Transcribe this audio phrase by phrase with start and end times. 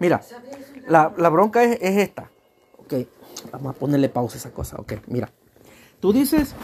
[0.00, 0.20] Mira,
[0.88, 2.30] la, la bronca es, es esta.
[2.78, 2.94] Ok,
[3.52, 4.76] vamos a ponerle pausa a esa cosa.
[4.78, 5.30] Ok, mira.
[6.00, 6.54] Tú dices,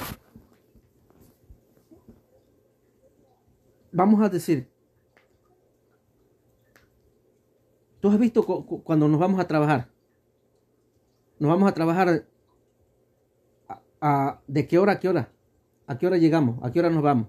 [3.93, 4.71] vamos a decir,
[8.01, 9.89] tú has visto cu- cu- cuando nos vamos a trabajar,
[11.39, 12.27] nos vamos a trabajar
[13.69, 15.31] a- a- de qué hora a qué hora,
[15.87, 17.29] a qué hora llegamos, a qué hora nos vamos.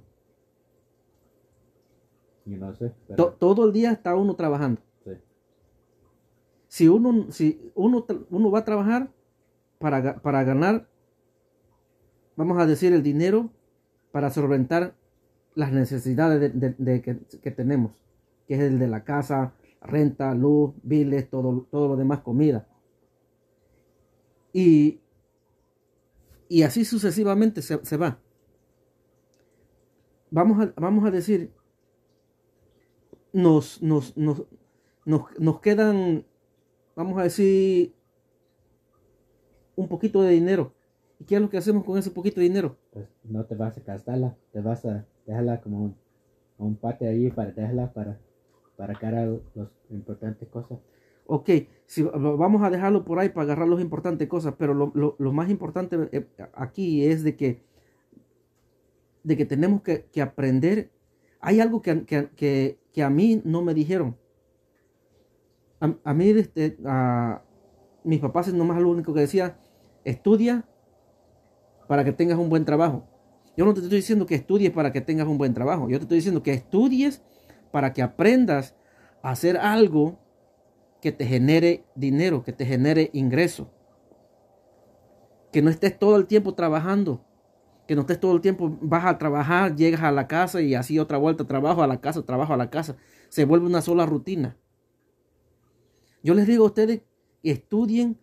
[2.45, 2.93] No sé.
[3.09, 4.81] Pero, To- todo el día está uno trabajando.
[6.67, 9.09] Si uno, si uno, uno va a trabajar
[9.79, 10.87] para, para ganar,
[12.35, 13.49] vamos a decir, el dinero
[14.11, 14.95] para solventar
[15.55, 17.91] las necesidades de, de- de que, que tenemos,
[18.47, 22.67] que es el de la casa, renta, luz, biles, todo, todo lo demás, comida.
[24.53, 24.99] Y,
[26.49, 28.19] y así sucesivamente se, se va.
[30.29, 31.51] Vamos a, vamos a decir,
[33.33, 34.43] nos, nos, nos,
[35.05, 36.25] nos, nos quedan,
[36.97, 37.93] vamos a decir,
[39.75, 40.73] un poquito de dinero.
[41.19, 42.75] ¿Y qué es lo que hacemos con ese poquito de dinero?
[42.91, 44.35] Pues no te vas a gastarla.
[44.51, 45.95] Te vas a dejarla como un,
[46.57, 48.19] un pate ahí para dejarla para,
[48.75, 50.79] para cara las importantes cosas.
[51.27, 51.49] Ok,
[51.85, 55.31] si vamos a dejarlo por ahí para agarrar las importantes cosas, pero lo, lo- lo
[55.33, 57.61] más importante eh, aquí es de que,
[59.23, 60.89] de que tenemos que, que aprender.
[61.41, 64.15] Hay algo que- que- que a mí no me dijeron.
[65.79, 67.43] A, mí, este, a-
[68.03, 69.59] mis papás nomás lo único que decía,
[70.03, 70.65] estudia
[71.87, 73.07] para que tengas un buen trabajo.
[73.55, 75.89] Yo no te estoy diciendo que estudies para que tengas un buen trabajo.
[75.89, 77.23] Yo te estoy diciendo que estudies
[77.71, 78.75] para que aprendas
[79.23, 80.19] a hacer algo
[81.01, 83.71] que te genere dinero, que te genere ingreso.
[85.51, 87.23] Que no estés todo el tiempo trabajando.
[87.87, 90.99] Que no estés todo el tiempo, vas a trabajar, llegas a la casa y así
[90.99, 92.97] otra vuelta, trabajo a la casa, trabajo a la casa.
[93.29, 94.57] Se vuelve una sola rutina.
[96.23, 97.01] Yo les digo a ustedes,
[97.43, 98.17] estudien,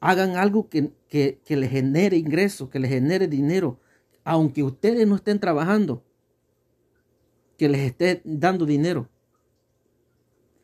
[0.00, 3.80] hagan algo que, que, que les genere ingreso, que les genere dinero,
[4.24, 6.04] aunque ustedes no estén trabajando,
[7.56, 9.08] que les esté dando dinero.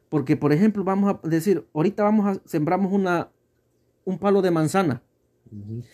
[0.08, 3.30] Porque, por ejemplo, vamos a decir, ahorita vamos a sembramos una,
[4.04, 5.02] un palo de manzana.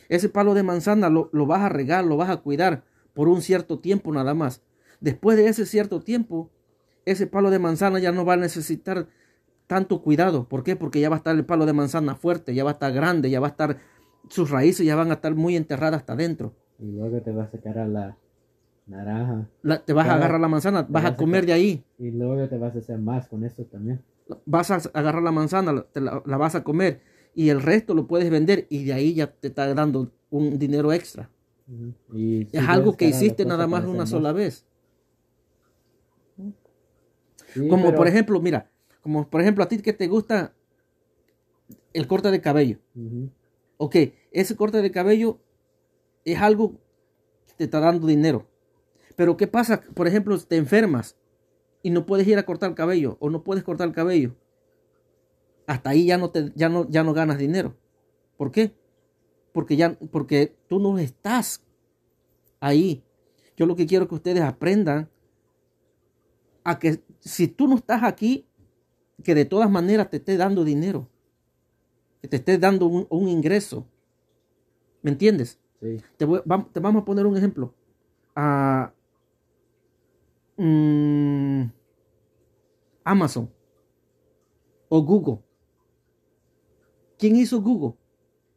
[0.08, 3.42] Ese palo de manzana lo, lo vas a regar, lo vas a cuidar por un
[3.42, 4.62] cierto tiempo nada más.
[5.00, 6.50] Después de ese cierto tiempo,
[7.04, 9.08] ese palo de manzana ya no va a necesitar
[9.66, 10.48] tanto cuidado.
[10.48, 10.76] ¿Por qué?
[10.76, 13.30] Porque ya va a estar el palo de manzana fuerte, ya va a estar grande,
[13.30, 13.78] ya va a estar,
[14.28, 16.54] sus raíces ya van a estar muy enterradas hasta adentro.
[16.78, 18.16] Y luego te vas a sacar a la
[18.86, 19.48] naranja.
[19.62, 21.84] La- te vas a agarrar la manzana, vas vas a comer sacar- de ahí.
[21.98, 24.02] Y luego te vas a hacer más con eso también.
[24.44, 27.00] vas a agarrar la manzana, la- te la, la vas a comer
[27.34, 30.92] y el resto lo puedes vender y de ahí ya te está dando un dinero
[30.92, 31.30] extra.
[32.12, 34.66] Y Es algo que hiciste nada más una sola vez.
[37.52, 38.70] Sí, Como pero- por ejemplo, mira,
[39.06, 40.52] como por ejemplo a ti que te gusta
[41.92, 42.80] el corte de cabello.
[42.96, 43.30] Ujú.
[43.76, 43.94] Ok,
[44.32, 45.38] ese corte de cabello
[46.24, 46.72] es algo
[47.46, 48.48] que te está dando dinero.
[49.14, 49.80] Pero ¿qué pasa?
[49.94, 51.14] Por ejemplo, te enfermas
[51.84, 54.34] y no puedes ir a cortar el cabello o no puedes cortar el cabello.
[55.68, 57.76] Hasta ahí ya no, te, ya no, ya no ganas dinero.
[58.36, 58.74] ¿Por qué?
[59.52, 61.62] Porque, ya, porque tú no estás
[62.58, 63.04] ahí.
[63.56, 65.08] Yo lo que quiero es que ustedes aprendan
[66.64, 68.48] a que si tú no estás aquí,
[69.22, 71.08] que de todas maneras te esté dando dinero
[72.22, 73.86] que te esté dando un, un ingreso.
[75.02, 75.60] ¿Me entiendes?
[75.80, 75.98] Sí.
[76.16, 76.40] Te, voy-
[76.72, 77.74] te vamos a poner un ejemplo.
[78.34, 78.92] Ah,
[80.56, 81.64] mm,
[83.04, 83.50] Amazon
[84.88, 85.38] o Google.
[87.18, 87.94] ¿Quién hizo Google?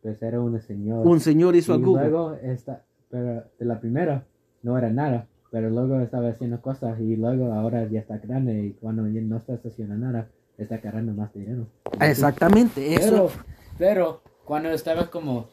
[0.01, 1.07] Pues era una señora.
[1.09, 2.09] Un señor hizo a Google.
[2.09, 4.25] luego esta, pero de la primera
[4.63, 8.73] no era nada, pero luego estaba haciendo cosas y luego ahora ya está grande y
[8.73, 10.29] cuando ya no está haciendo nada,
[10.63, 11.67] está ganando más dinero.
[12.01, 13.29] Exactamente, eso.
[13.29, 13.31] Pero,
[13.77, 15.47] pero cuando estaba como,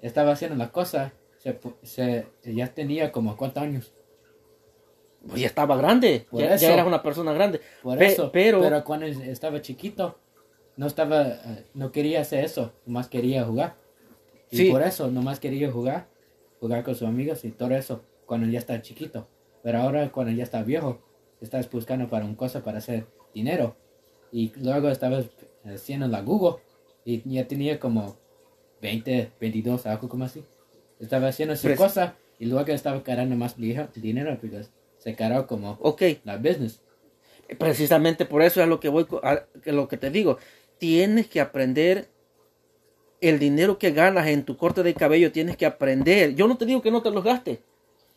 [0.00, 3.92] estaba haciendo la cosa, se, pu- se, ya tenía como cuántos años.
[5.26, 6.26] Pues ya estaba grande.
[6.30, 6.66] Por Ya, ya eso.
[6.70, 7.60] eras una persona grande.
[7.82, 10.18] Por Pe- eso, pero, pero, cuando estaba chiquito,
[10.76, 13.74] no estaba, eh, no quería hacer eso, nomás quería jugar.
[14.50, 14.70] Y Sí.
[14.70, 16.06] por eso, nomás quería jugar,
[16.60, 19.26] jugar con sus amigos y todo eso, cuando ya está chiquito.
[19.64, 21.00] Pero ahora, cuando ya está viejo,
[21.40, 23.76] estás buscando para un cosa para hacer dinero.
[24.32, 25.26] Y luego estabas
[25.64, 26.56] haciendo la Google
[27.04, 28.16] y ya tenía como
[28.82, 30.42] 20, 22, algo como así.
[31.00, 34.62] Estaba haciendo su cosa y luego estaba ganando más dinero porque
[34.98, 36.80] se cargó como ok, la business.
[37.58, 40.38] precisamente por eso es lo que voy a, lo que te digo.
[40.78, 42.08] Tienes que aprender
[43.20, 46.34] el dinero que ganas en tu corte de cabello, tienes que aprender.
[46.34, 47.58] Yo no te digo que no te los gastes.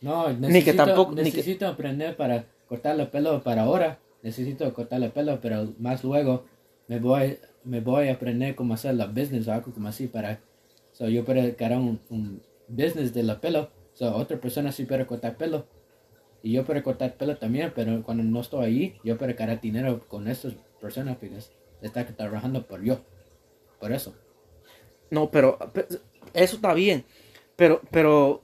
[0.00, 3.98] No, Ni que necesito, tampoco- ni que- necesito aprender para cortar el pelo para ahora.
[4.22, 6.44] Necesito cortar el pelo, pero más luego
[6.88, 10.40] me voy, me voy a aprender cómo hacer la business o algo como así para,
[10.92, 15.06] so yo puedo crear un, un business de la pelo, so otra persona sí puede
[15.06, 15.66] cortar pelo
[16.42, 20.06] y yo puedo cortar pelo también, pero cuando no estoy ahí, yo puedo ganar dinero
[20.08, 21.38] con estas personas porque
[21.82, 23.00] está trabajando por yo,
[23.78, 24.14] por eso.
[25.10, 25.86] No, pero pe-
[26.34, 27.04] eso está bien.
[27.56, 28.42] Pero, pero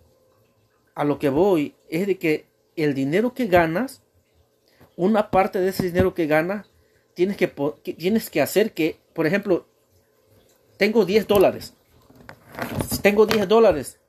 [0.94, 2.46] a lo que voy es de que
[2.76, 4.02] el dinero que ganas,
[4.96, 6.66] una parte de ese dinero que ganas,
[7.14, 7.52] tienes que,
[7.82, 9.66] que- tienes que hacer que, por ejemplo,
[10.78, 11.74] tengo 10 dólares.
[13.02, 14.00] Tengo 10 dólares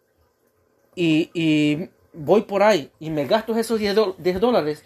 [0.96, 4.84] y, y voy por ahí y me gasto esos 10, do- 10 dólares,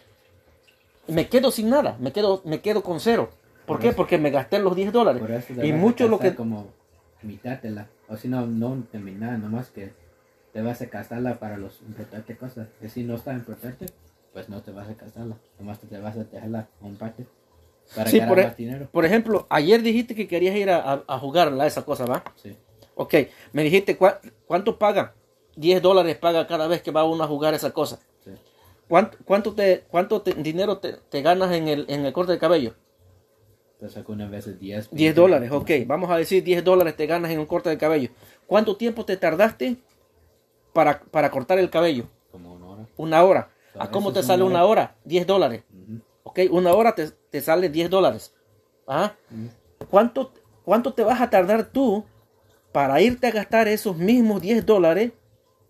[1.07, 3.29] me quedo sin nada, me quedo, me quedo con cero.
[3.65, 3.87] ¿Por Por qué?
[3.89, 3.97] eso.
[3.97, 5.21] Porque me gasté los 10 dólares.
[5.21, 6.33] Por eso Y mucho lo que...
[6.35, 6.67] como
[7.21, 9.93] mitad de la, o si no, no terminar, nomás que
[10.51, 12.67] te vas a gastarla para los importantes cosas.
[12.81, 13.85] Y si no está importante,
[14.33, 17.25] pues no te vas a gastarla, nomás te vas a dejarla a un parte
[17.95, 18.87] para Sí, ganar por, e- más dinero.
[18.91, 22.23] por ejemplo, ayer dijiste que querías ir a, a, a jugar a esa cosa, ¿va?
[22.35, 22.55] Sí.
[22.95, 23.15] Ok,
[23.53, 25.13] me dijiste cua- cuánto paga.
[25.57, 27.99] 10 dólares paga cada vez que va uno a jugar esa cosa.
[28.23, 28.31] Sí.
[28.87, 32.37] ¿Cuánto, cuánto, te, cuánto te- dinero te, te ganas en el, en el corte de
[32.39, 32.73] cabello?
[33.79, 34.89] Pues algunas veces 10.
[34.91, 35.69] 10 dólares, ok.
[35.87, 38.09] Vamos a decir 10 dólares te ganas en un corte de cabello.
[38.47, 39.75] ¿Cuánto tiempo te tardaste
[40.71, 42.05] para, para cortar el cabello?
[42.31, 42.85] Como una hora.
[42.97, 43.49] Una hora.
[43.75, 44.95] Ah, ¿A cómo te sale una hora?
[45.05, 45.63] 10 dólares.
[45.71, 46.01] Ujú.
[46.23, 48.33] Ok, una hora te, te sale 10 dólares.
[49.31, 49.49] Ujú.
[49.89, 50.31] ¿Cuánto,
[50.63, 52.05] ¿Cuánto te vas a tardar tú
[52.71, 55.11] para irte a gastar esos mismos 10 dólares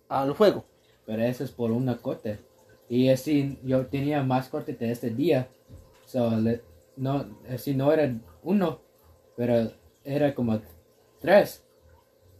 [0.09, 0.65] al juego?
[1.05, 2.39] Pero eso es por una corte.
[2.89, 5.47] Y así yo tenía más corte de este día.
[6.05, 6.61] So, le-
[6.97, 8.13] no, así no era
[8.43, 8.81] uno,
[9.37, 9.71] pero
[10.03, 10.59] era como
[11.19, 11.63] tres.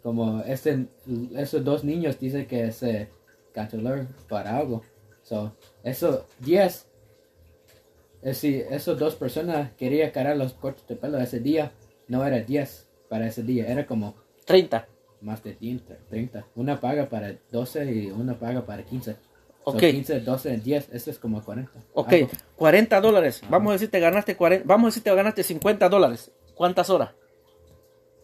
[0.03, 0.87] Como este,
[1.35, 3.09] esos dos niños dicen que se
[3.53, 4.81] canceló para algo.
[5.31, 6.65] So, eso, 10.
[6.65, 6.85] Es
[8.21, 11.71] decir, esos dos personas querían cargar los cortes de pelo ese día.
[12.09, 14.13] No era 10 para ese día, era como
[14.43, 14.85] 30.
[15.21, 16.45] más de 30, 30.
[16.55, 19.13] Una paga para 12 y una paga para 15.
[19.13, 19.17] So,
[19.63, 19.79] Ok.
[19.79, 21.71] 15, 12, 10, eso es como 40.
[21.93, 22.29] Ok, Algo.
[22.57, 23.41] 40 dólares.
[23.49, 26.29] Vamos a decir te ganaste 40, vamos a decir te ganaste 50 dólares.
[26.55, 27.11] ¿Cuántas horas?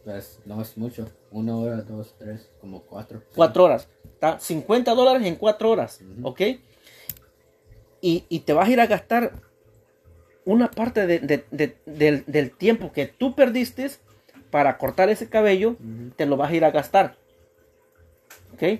[0.04, 1.08] Pues no es mucho.
[1.32, 3.22] Una hora, dos, tres, como cuatro.
[3.34, 3.88] 4 horas.
[4.04, 6.02] Está 50 dólares en 4 horas.
[6.02, 6.28] Ujú.
[6.28, 6.42] ¿Ok?
[8.02, 9.32] Y, y te vas a ir a gastar
[10.46, 13.90] una parte de- de- de- del, del tiempo que tú perdiste
[14.52, 15.76] para cortar ese cabello,
[16.16, 17.18] te lo vas a ir a gastar.
[18.54, 18.80] ¿Ok?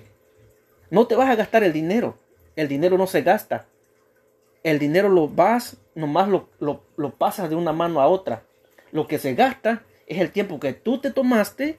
[0.90, 2.18] No te vas a gastar el dinero.
[2.56, 3.66] El dinero no se gasta.
[4.62, 8.42] El dinero lo vas, nomás lo, lo, lo pasas de una mano a otra.
[8.90, 11.78] Lo que se gasta es el tiempo que tú te tomaste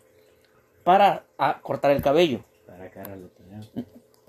[0.83, 2.43] para a, cortar el cabello.
[2.67, 2.91] Para.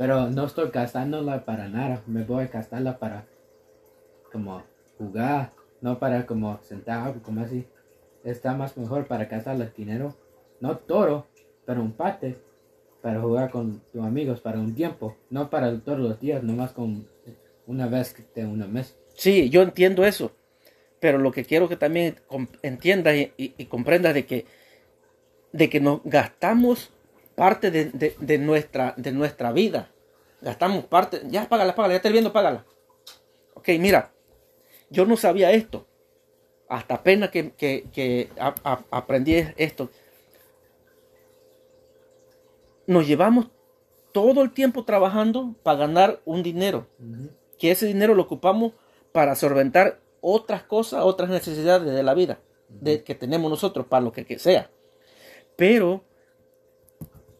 [0.00, 2.02] Pero no estoy gastándola para nada.
[2.06, 3.26] Me voy a gastarla para
[4.32, 4.62] como
[4.96, 5.52] jugar.
[5.82, 7.66] No para como sentar algo como así.
[8.24, 10.16] Está más mejor para gastar el dinero.
[10.58, 11.26] No todo,
[11.66, 12.38] pero un parte.
[13.02, 15.18] Para jugar con tus amigos para un tiempo.
[15.28, 17.06] No para todos los días, nomás con
[17.66, 18.96] una vez de un mes.
[19.12, 20.32] Sí, yo entiendo eso.
[20.98, 22.16] Pero lo que quiero que también
[22.62, 23.66] entiendas y, y- y
[24.14, 24.46] de que,
[25.52, 26.90] de que nos gastamos
[27.40, 29.90] parte de, de- de nuestra, de nuestra vida.
[30.42, 31.22] Gastamos parte.
[31.24, 32.66] Ya, págala, págala, ya estoy viendo, págala.
[33.54, 34.12] Ok, mira,
[34.90, 35.86] yo no sabía esto.
[36.68, 39.88] Hasta apenas que, que- que a- a- aprendí esto.
[42.86, 43.46] Nos llevamos
[44.12, 46.86] todo el tiempo trabajando para ganar un dinero
[47.58, 48.72] que ese dinero lo ocupamos
[49.12, 54.12] para solventar otras cosas, otras necesidades de la vida de, que tenemos nosotros, para lo
[54.12, 54.70] que, que sea.
[55.56, 56.02] Pero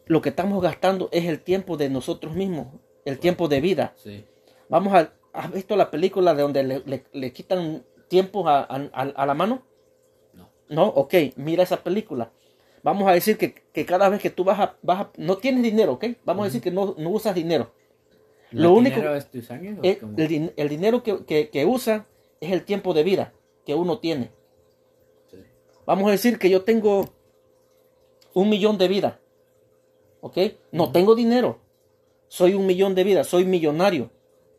[0.05, 2.67] lo que estamos gastando es el tiempo de nosotros mismos,
[3.05, 3.93] el tiempo de vida.
[3.97, 4.25] Sí.
[4.69, 9.01] Vamos a, ¿has visto la película de donde le, le- le quitan tiempo a, a-
[9.01, 9.63] a la mano?
[10.33, 10.49] No.
[10.69, 12.31] No, ok, mira esa película.
[12.83, 15.63] Vamos a decir que, que cada vez que tú vas a, vas a- no tienes
[15.63, 17.71] dinero, ok, vamos a decir que no, no usas dinero.
[18.51, 19.77] ¿El Lo único- dinero es tu sangre?
[19.79, 19.81] o
[20.57, 22.07] El, dinero que, que- que usa
[22.41, 23.33] es el tiempo de vida
[23.65, 24.31] que uno tiene.
[25.29, 25.37] Sí.
[25.85, 27.09] Vamos a decir que yo tengo
[28.33, 29.19] un millón de vida.
[30.21, 30.37] ¿Ok?
[30.71, 31.59] No tengo dinero.
[32.27, 33.27] Soy un millón de vidas.
[33.27, 34.11] Soy millonario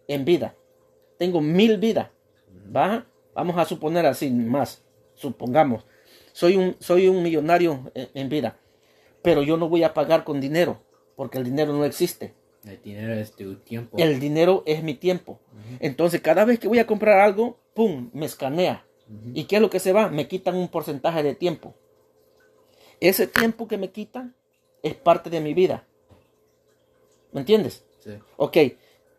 [0.09, 0.55] en vida.
[1.19, 2.11] Tengo mil vidas.
[2.75, 3.07] ¿Va?
[3.35, 4.83] Vamos a suponer así más.
[5.15, 5.87] Supongamos.
[6.33, 8.59] Soy un, soy un millonario en, en vida.
[9.23, 10.83] Pero yo no voy a pagar con dinero.
[11.17, 12.35] Porque el dinero no existe.
[12.65, 13.97] El dinero es tu tiempo.
[13.99, 15.41] El dinero es mi tiempo.
[15.81, 18.11] Entonces, cada vez que voy a comprar algo, ¡pum!
[18.13, 18.87] Me escanea.
[19.35, 20.09] ¿Y qué es lo que se va?
[20.09, 21.75] Me quitan un porcentaje de tiempo.
[23.01, 24.37] Ese tiempo que me quitan
[24.83, 25.85] es parte de mi vida.
[27.33, 27.85] ¿Me entiendes?
[28.01, 28.11] Sí.
[28.37, 28.57] Ok.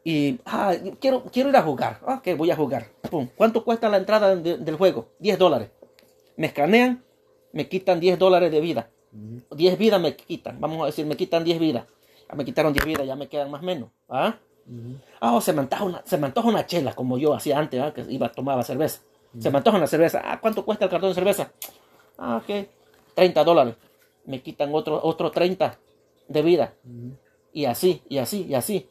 [0.04, 2.00] Y ah, quiero, quiero ir a jugar.
[2.06, 2.88] Ok, voy a jugar.
[3.10, 3.28] Pum.
[3.36, 5.10] ¿Cuánto cuesta la entrada de- del juego?
[5.20, 5.70] 10 dólares.
[6.36, 7.04] me escanean,
[7.52, 8.90] me quitan 10 dólares de vida.
[9.14, 9.56] Ujú.
[9.56, 11.86] 10 vidas me quitan, vamos a decir, me quitan 10 vidas.
[12.28, 13.90] Ya me quitaron 10 vidas, ya me quedan más o menos.
[14.10, 14.36] ¿ah?
[15.22, 17.80] Ah, o se me antoja una, se me antoja una chela, como yo hacía antes,
[17.80, 17.94] ¿ah?
[17.94, 19.02] que iba a tomar cerveza.
[19.38, 20.22] Se me antoja una cerveza.
[20.26, 21.52] Ah, ¿cuánto cuesta el cartón de cerveza?
[22.18, 22.68] Ah, ok.
[23.14, 23.76] 30 dólares.
[24.26, 25.80] Me quitan otro, otro 30
[26.28, 26.74] de vida.
[26.86, 27.18] Ujú.
[27.52, 28.90] Y así, y así, y así.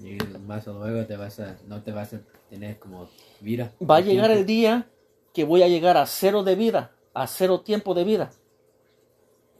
[0.00, 2.20] Y más luego te vas a, no te vas a
[2.50, 3.08] tener como
[3.40, 3.72] vida.
[3.82, 4.40] Va a llegar tiempo.
[4.40, 4.90] el día
[5.32, 8.30] que voy a llegar a cero de vida, a cero tiempo de vida.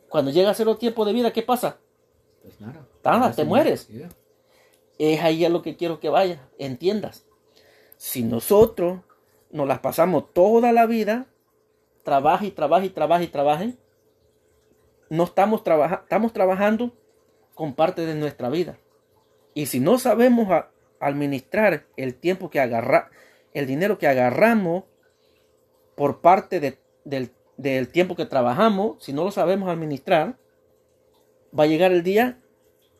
[0.08, 1.78] Cuando llega a cero tiempo de vida, ¿qué pasa?
[2.42, 2.86] Pues nada.
[3.02, 3.88] Vas te mueres.
[3.88, 4.08] Yeah.
[4.98, 7.24] Es ahí a lo que quiero que vaya, entiendas.
[7.96, 9.00] Si nosotros
[9.50, 11.26] nos las pasamos toda la vida,
[12.02, 13.72] trabaja y trabaja y trabaja y trabaja,
[15.10, 16.92] no estamos, trabaja- estamos trabajando
[17.54, 18.78] con parte de nuestra vida.
[19.54, 20.48] Y si no sabemos
[21.00, 23.10] administrar el tiempo que agarra,
[23.54, 24.84] el dinero que agarramos
[25.94, 30.36] por parte de- del, del tiempo que trabajamos, si no lo sabemos administrar,
[31.58, 32.38] va a llegar el día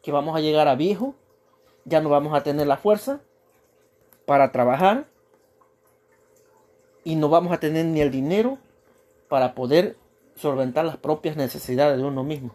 [0.02, 1.14] que vamos a llegar a viejo
[1.84, 3.20] ya no vamos a tener la fuerza
[4.24, 5.06] para trabajar
[7.04, 8.58] y no vamos a tener ni el dinero
[9.28, 9.96] para poder
[10.36, 12.54] solventar las propias necesidades de uno mismo.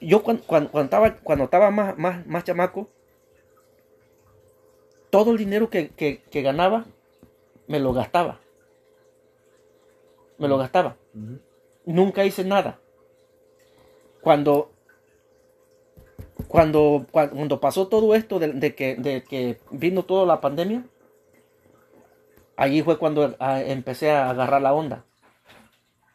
[0.00, 2.88] Yo cuando, cuando, cuando estaba, cuando estaba más, más, más chamaco,
[5.10, 6.84] todo el dinero que, que- que ganaba
[7.66, 8.40] me lo gastaba.
[10.38, 10.96] Me lo gastaba
[11.86, 12.78] nunca hice nada.
[14.20, 14.72] Cuando,
[16.48, 20.84] cuando, cua- cuando pasó todo esto de, de que, de que vino toda la pandemia,
[22.56, 25.04] allí fue cuando ah, empecé a agarrar la onda.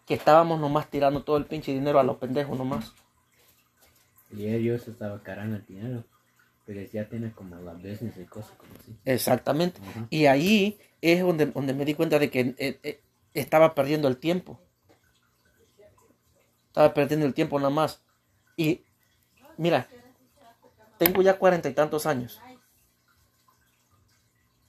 [0.06, 2.94] Que estábamos nomás tirando todo el pinche dinero a los pendejos nomás.
[4.32, 6.04] Y ellos estaban cargando el dinero.
[6.66, 8.96] Pero ya tienen como la business y cosas como así.
[9.06, 9.82] Exactamente.
[10.10, 13.02] Y ahí es donde, donde me di cuenta de que eh, eh,
[13.34, 14.60] estaba perdiendo el tiempo.
[16.68, 18.02] Estaba perdiendo el tiempo nada más.
[18.56, 18.84] Y
[19.58, 19.88] mira,
[20.98, 22.40] tengo ya cuarenta y tantos años.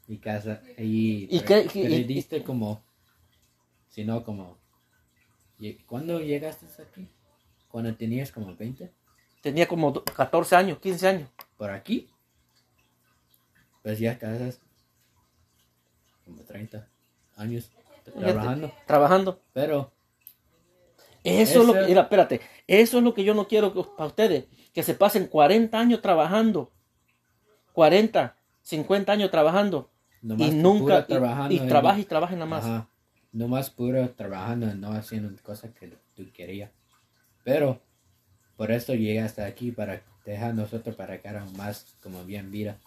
[0.08, 0.62] Y casa.
[0.78, 2.82] Y, ¿Y qué- y- perdiste como.
[3.88, 4.58] Si no, como.
[5.86, 7.08] ¿Cuándo llegaste aquí?
[7.68, 8.90] Cuando tenías como 20.
[9.40, 11.28] Tenía como do- 14 años, 15 años.
[11.56, 12.08] Por aquí.
[13.82, 14.60] Pues ya casas.
[16.24, 16.86] Como 30
[17.36, 17.70] años
[18.18, 18.72] trabajando.
[18.86, 19.40] Trabajando.
[19.52, 19.92] Pero.
[21.24, 23.84] Eso, es lo que, Eso- mira, espérate, eso es lo que yo no quiero que,
[23.96, 26.72] para ustedes, que se pasen 40 años trabajando,
[27.74, 29.88] 40, 50 años trabajando
[30.20, 32.64] Nomás y nunca, puro y, trabajando y en- trabaja y trabaja nada más.
[32.64, 32.88] Ajá.
[33.32, 36.70] Nomás puro trabajando, no haciendo cosas que tú querías.
[37.44, 37.80] Pero
[38.56, 42.50] por eso llegué hasta aquí para dejar a nosotros para que hagan más como bien
[42.50, 42.78] vida.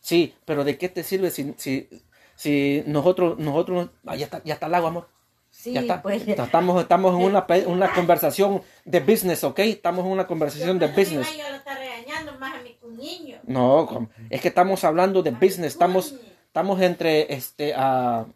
[0.00, 1.88] Sí, pero ¿de qué te sirve si, si,
[2.36, 5.08] si nosotros, nosotros, ah, ya está, ya está el agua, amor.
[5.50, 6.00] Sí, ya está.
[6.00, 6.26] pues.
[6.26, 9.58] Estamos, estamos en una, una conversación de business, ¿ok?
[9.60, 11.36] Estamos en una conversación de business.
[11.36, 13.38] Yo lo está regañando más a mi niño.
[13.44, 16.14] No, es que estamos hablando de business, estamos,
[16.46, 18.26] estamos entre, este, ah,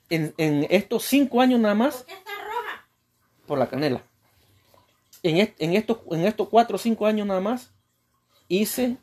[0.10, 2.88] en, en estos cinco años nada más, ¿Por qué está roja?
[3.48, 4.04] por la canela,
[5.24, 7.72] en, est- en, estos, en estos cuatro o cinco años nada más,
[8.48, 8.98] hice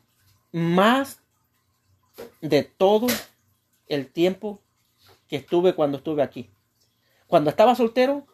[0.51, 1.19] más
[2.41, 3.07] de todo
[3.87, 4.61] el tiempo
[5.27, 6.49] que estuve cuando estuve aquí.
[7.27, 8.25] Cuando estaba soltero,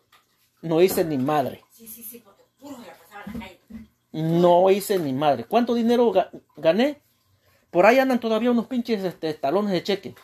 [0.62, 1.64] no hice ni madre.
[1.72, 3.59] Sí, sí, sí, porque puro se la pasaba en la calle.
[4.12, 5.44] No hice ni madre.
[5.46, 7.02] ¿Cuánto dinero ga- gané?
[7.72, 10.16] Por ahí andan todavía unos pinches este, talones de cheque.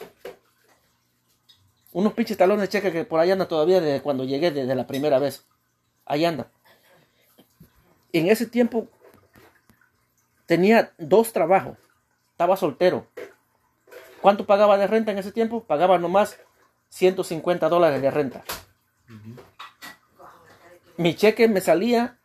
[1.93, 4.87] Unos pinches talones de cheque que por ahí andan todavía desde cuando llegué desde la
[4.87, 5.45] primera vez.
[6.05, 6.47] Ahí andan.
[8.11, 8.87] En ese tiempo
[10.45, 11.77] tenía dos trabajos.
[12.31, 13.07] Estaba soltero.
[14.21, 15.63] ¿Cuánto pagaba de renta en ese tiempo?
[15.63, 16.39] Pagaba nomás
[16.89, 18.43] 150 dólares de renta.
[20.97, 22.17] Mi cheque me salía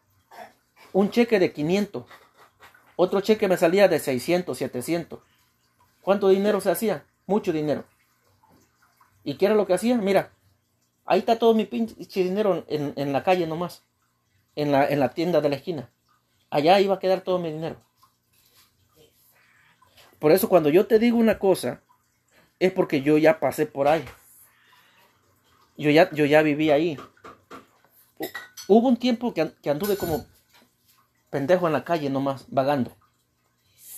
[0.93, 2.05] un cheque de 500.
[2.97, 5.21] Otro cheque me salía de 600, 700.
[6.03, 7.05] ¿Cuánto dinero se hacía?
[7.27, 7.85] Mucho dinero.
[9.25, 9.97] ¿Y qué era lo que hacía?
[9.97, 10.33] Mira,
[11.07, 13.83] ahí está todo mi pinche dinero en, en la calle nomás.
[14.57, 15.91] En la, en la tienda de la esquina.
[16.51, 17.77] Allá iba a quedar todo mi dinero.
[20.19, 21.83] Por eso cuando yo te digo una cosa,
[22.59, 24.05] es porque yo ya pasé por ahí.
[25.79, 26.99] Yo ya, yo ya viví ahí.
[28.19, 28.29] Hu-
[28.69, 30.27] Hubo un tiempo que anduve como
[31.31, 32.97] pendejo en la calle nomás, vagando.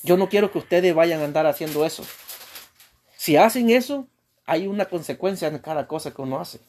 [0.03, 2.05] Yo no quiero que ustedes vayan a andar haciendo eso.
[3.17, 4.09] Si hacen eso,
[4.47, 6.61] hay una consecuencia en cada cosa que uno hace.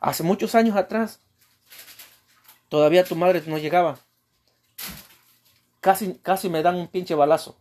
[0.00, 1.20] Hace muchos años atrás,
[2.68, 3.98] todavía tu madre no llegaba.
[5.80, 7.56] Casi, casi me dan un pinche balazo.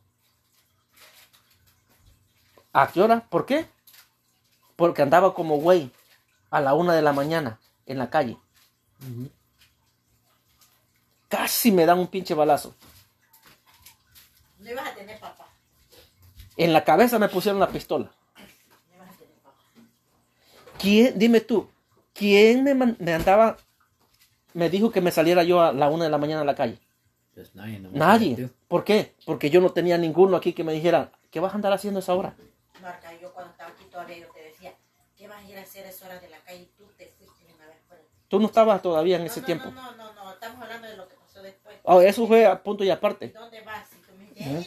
[2.73, 3.27] ¿A qué hora?
[3.29, 3.67] ¿Por qué?
[4.75, 5.91] Porque andaba como güey
[6.49, 8.37] a la una de la mañana en la calle.
[11.31, 12.75] Casi me dan un pinche balazo.
[14.59, 15.47] No ibas a tener papá.
[16.57, 18.11] En la cabeza me pusieron la pistola.
[18.89, 19.57] No ibas a tener papá.
[20.77, 21.69] ¿Quién, dime tú,
[22.13, 23.57] quién me, man- me andaba,
[24.53, 26.77] me dijo que me saliera yo a la una de la mañana a la calle?
[27.33, 28.49] Pues nadie, nomás Nadie.
[28.67, 29.15] ¿Por qué?
[29.25, 32.01] Porque yo no tenía ninguno aquí que me dijera, ¿qué vas a andar haciendo a
[32.03, 32.35] esa hora?
[32.81, 34.73] Marca, yo cuando estaba aquí todavía yo te decía,
[35.17, 36.63] ¿qué vas a ir a hacer a esa hora de la calle?
[36.63, 38.03] Y tú te fuiste una vez por el...
[38.27, 39.71] Tú no estabas todavía en No, ese no, tiempo.
[39.71, 41.15] No, no, no, no, estamos hablando de lo que.
[41.83, 43.29] Oh, eso fue a punto y ¿Y aparte.
[43.29, 43.89] dónde vas?
[44.39, 44.65] "Ay".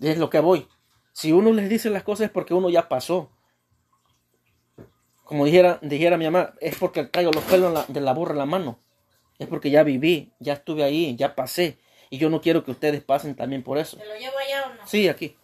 [0.00, 0.68] Es lo que voy.
[1.12, 3.30] Si uno les dice las cosas es porque uno ya pasó.
[5.24, 8.38] Como dijera, dijera mi mamá, es porque caigo los pelos la- de la burra en
[8.38, 8.80] la mano.
[9.38, 11.78] Es porque ya viví, ya estuve ahí, ya pasé.
[12.10, 13.96] Y yo no quiero que ustedes pasen también por eso.
[13.96, 14.86] ¿Te lo llevo allá o no?
[14.86, 15.36] Sí, aquí.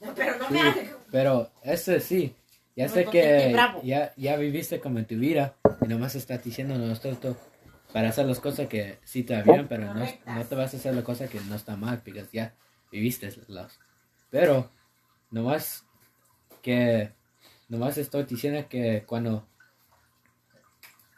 [0.00, 0.78] No, pero no Sí, me hagas.
[1.10, 2.34] pero ese sí.
[2.76, 7.12] Ya sé que ya, ya viviste como en tu vida y nomás estás diciéndonos todo
[7.12, 7.36] esto
[7.92, 10.94] para hacer las cosas que sí te bien, pero no, no te vas a hacer
[10.94, 12.54] las cosas que no están mal, porque ya
[12.90, 13.78] viviste las.
[14.30, 14.70] Pero
[15.30, 15.84] nomás
[16.62, 17.12] que
[17.68, 19.46] nomás estoy diciendo que cuando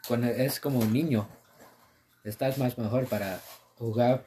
[0.07, 1.27] cuando es como un niño
[2.23, 3.39] estás más mejor para
[3.77, 4.25] jugar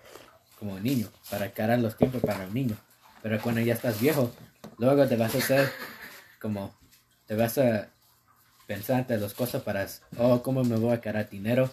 [0.58, 2.76] como un niño, para cargar los tiempos para un niño.
[3.22, 4.30] Pero cuando ya estás viejo,
[4.78, 5.70] luego te vas a hacer
[6.40, 6.74] como,
[7.26, 7.90] te vas a
[8.66, 9.86] pensarte las cosas para,
[10.18, 11.70] oh, cómo me voy a cargar dinero,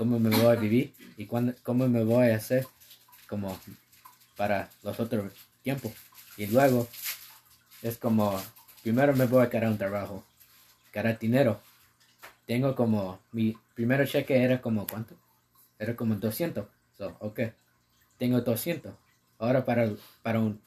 [0.00, 2.66] cómo me voy a vivir y cuándo, cómo me voy a hacer
[3.28, 3.60] como
[4.34, 5.30] para los otros
[5.62, 5.92] tiempos.
[6.38, 6.88] Y luego
[7.82, 8.40] es como,
[8.82, 10.24] primero me voy a cargar un trabajo,
[10.90, 11.60] cargar dinero.
[12.46, 15.16] Tengo como, mi primer cheque era como, ¿cuánto?
[15.78, 16.66] Era como 200.
[16.96, 17.40] So, ok.
[18.16, 18.94] Tengo 200.
[19.38, 19.86] Ahora para,
[20.22, 20.62] para un,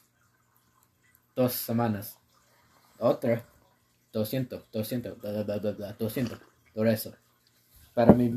[1.34, 2.20] dos semanas.
[3.00, 3.44] Otra,
[4.12, 6.38] 200, 200, bla, bla, bla, bla, bla, 200.
[6.72, 7.12] Por eso.
[7.94, 8.32] Para mi,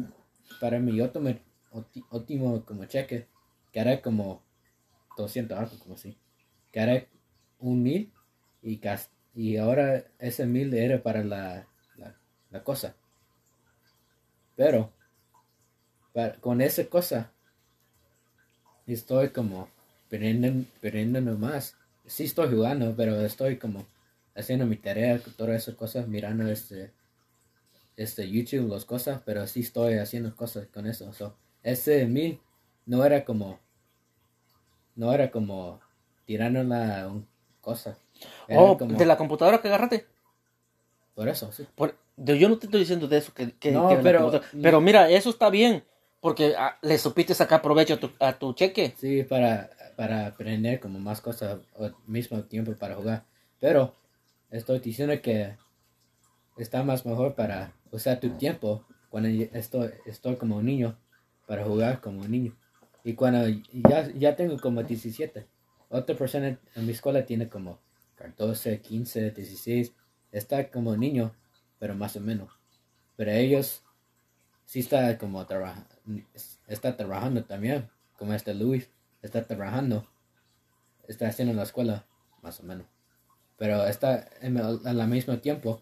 [0.59, 1.29] para mi último,
[1.71, 3.27] ulti- último como cheque,
[3.71, 4.41] que era como
[5.17, 6.17] 200, algo como así.
[6.71, 7.07] Que era
[7.59, 8.11] un mil
[8.61, 8.79] y,
[9.35, 12.95] y ahora ese mil era para la, la, cosa.
[14.55, 14.91] Pero,
[16.13, 17.31] para- con esa cosa,
[18.87, 19.69] estoy como
[20.09, 21.75] perdiendo más.
[22.05, 23.85] Sí estoy jugando, pero estoy como
[24.35, 26.91] haciendo mi tarea, todas esas cosas, mirando este,
[27.97, 31.11] este YouTube, las cosas, pero sí estoy haciendo cosas con eso.
[31.11, 32.39] So, ese mil
[32.85, 33.59] no era como,
[34.95, 35.79] no era como
[36.25, 37.27] tirándola un
[37.61, 37.97] cosa.
[38.47, 40.05] Era Oh, como- de la computadora que agarraste.
[41.15, 41.67] Por eso, sí.
[41.75, 43.33] Por- yo no te estoy diciendo de eso.
[43.33, 45.83] Que, que- No, que la pero- pero mira, eso está bien.
[46.19, 48.93] Porque ah, le supiste sacar provecho a tu, a tu cheque.
[48.97, 53.23] Sí, para, para aprender como más cosas al mismo tiempo para jugar.
[53.59, 53.95] Pero
[54.49, 55.55] estoy diciendo que
[56.57, 60.97] está más mejor para usar tu tiempo cuando estoy, estoy como un niño,
[61.47, 62.55] para jugar como un niño.
[63.03, 65.47] Y cuando ya, ya tengo como 17,
[65.89, 67.79] otra persona en mi escuela tiene como
[68.15, 69.93] 14, 15, 16,
[70.31, 71.33] está como niño,
[71.79, 72.51] pero más o menos.
[73.15, 73.83] Pero ellos
[74.65, 75.87] sí está como trabaja,
[76.67, 78.89] está trabajando también, como este Luis,
[79.21, 80.05] está trabajando,
[81.07, 82.05] está haciendo la escuela,
[82.41, 82.85] más o menos.
[83.57, 85.81] Pero está en al mismo tiempo,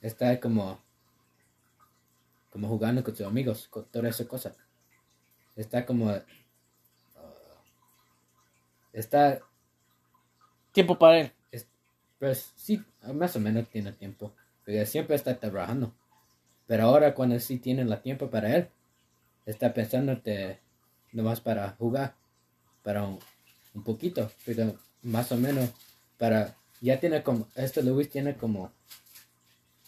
[0.00, 0.80] está como,
[2.52, 4.54] como jugando con sus amigos, con toda esa cosa.
[5.56, 6.22] Está como, uh,
[8.92, 9.40] está,
[10.72, 11.32] Tiempo para él.
[12.18, 14.32] pues sí, más o menos tiene tiempo,
[14.64, 15.94] porque siempre está trabajando.
[16.66, 18.68] Pero ahora cuando sí tiene el tiempo para él,
[19.44, 20.60] está pensándote
[21.12, 22.14] nomás para jugar,
[22.82, 23.18] para un,
[23.74, 25.70] un poquito, pero más o menos
[26.18, 28.72] para, ya tiene como, este Luis tiene como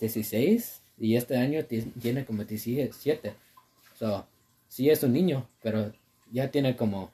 [0.01, 3.35] 16 y este año ti- tiene como 17.
[3.99, 4.27] So,
[4.69, 5.93] sí es un niño, pero
[6.33, 7.11] ya tiene como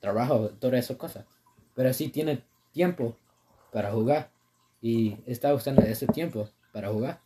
[0.00, 1.26] trabajo, toda esa cosa.
[1.74, 3.16] Pero sí tiene tiempo
[3.72, 4.30] para jugar
[4.80, 7.20] y está usando ese tiempo para jugar.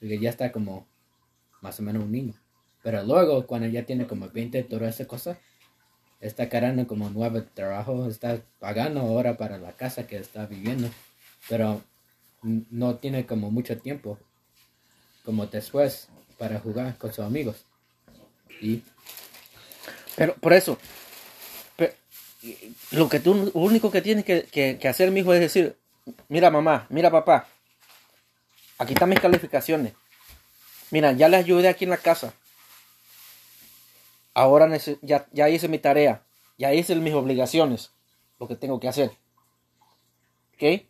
[0.00, 0.86] Porque ya está como
[1.60, 2.34] más o menos un niño.
[2.82, 5.38] Pero luego, cuando ya tiene como 20, toda esa cosa,
[6.20, 10.88] está cargando como nuevo trabajo, está pagando ahora para la casa que está viviendo.
[11.48, 11.82] Pero
[12.42, 14.18] no tiene como mucho tiempo,
[15.24, 16.08] como después,
[16.38, 17.64] para jugar con sus amigos.
[18.60, 18.82] Y
[20.16, 20.78] Pero por eso,
[22.90, 25.76] lo que tú lo único que tienes que, que, que hacer, mijo, es decir,
[26.28, 27.48] mira mamá, mira papá,
[28.78, 29.94] aquí están mis calificaciones.
[30.90, 32.34] Mira, ya les ayudé aquí en la casa.
[34.34, 34.68] ahora
[35.02, 36.22] ya, ya hice mi tarea,
[36.58, 37.92] ya hice mis obligaciones,
[38.38, 39.12] lo que tengo que hacer.
[40.54, 40.86] ¿Ok?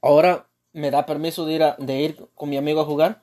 [0.00, 3.22] Ahora me da permiso de ir, a- de ir con mi amigo a jugar.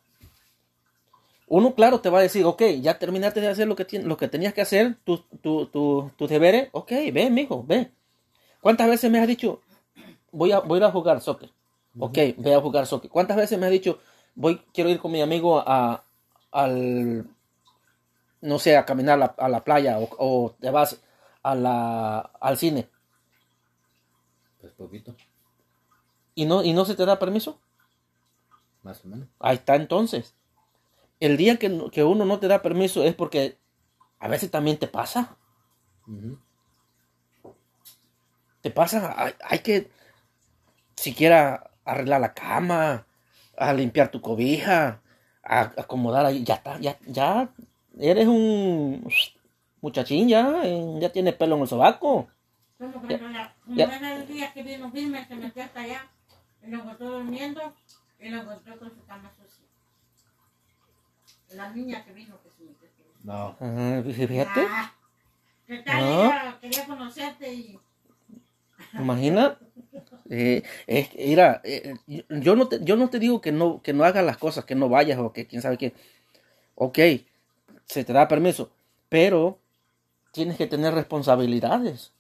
[1.57, 4.15] Uno, claro, te va a decir, ok, ya terminaste de hacer lo que, tien- lo
[4.15, 7.91] que tenías que hacer, tus tu, tu- tus deberes, ok, ve, mijo, ve.
[8.61, 9.61] ¿Cuántas veces me has dicho,
[10.31, 11.49] voy a, voy a ir a jugar soccer?
[11.99, 13.11] Ok, ve a jugar soccer.
[13.11, 13.99] ¿Cuántas veces me has dicho,
[14.35, 16.03] voy, quiero ir con mi amigo a,
[16.51, 17.25] al,
[18.41, 21.01] no sé, a caminar a la, a la playa o, o te vas
[21.43, 22.89] a la, al cine
[24.61, 25.13] Pues poquito,
[26.35, 27.57] y no, y no se te da permiso?
[28.83, 29.27] más o menos.
[29.39, 30.35] Ahí está entonces.
[31.21, 33.57] El día que, no- que uno no te da permiso es porque
[34.19, 35.37] a veces también te pasa.
[38.61, 39.89] Te pasa, hay, hay que
[40.95, 43.05] siquiera arreglar la cama,
[43.57, 45.01] a limpiar tu cobija,
[45.43, 46.43] a acomodar ahí.
[46.43, 47.49] Ya está, ya, ya
[47.99, 49.07] eres un
[49.81, 50.61] muchachín, ya,
[50.99, 52.27] ya tienes pelo en el sobaco.
[52.77, 53.87] Como cuando la Ya.
[53.87, 56.07] mujer el día que vino firme se metió hasta allá
[56.63, 57.73] y lo encontró durmiendo
[58.19, 59.60] y lo encontró con su cama sucia.
[61.55, 62.87] La niña que vino que se metió.
[63.23, 63.55] No,
[64.13, 64.93] fíjate, Ah,
[65.67, 65.99] ¿Qué tal?
[65.99, 66.23] No.
[66.31, 67.79] Ella quería conocerte y
[68.97, 69.57] imagina.
[70.29, 73.93] Eh, es, mira, eh, yo- yo no te, yo no te digo que no, que
[73.93, 75.93] no hagas las cosas, que no vayas o que quién sabe qué.
[76.75, 76.97] Ok,
[77.85, 78.71] se te da permiso,
[79.09, 79.59] pero
[80.31, 82.11] tienes que tener responsabilidades.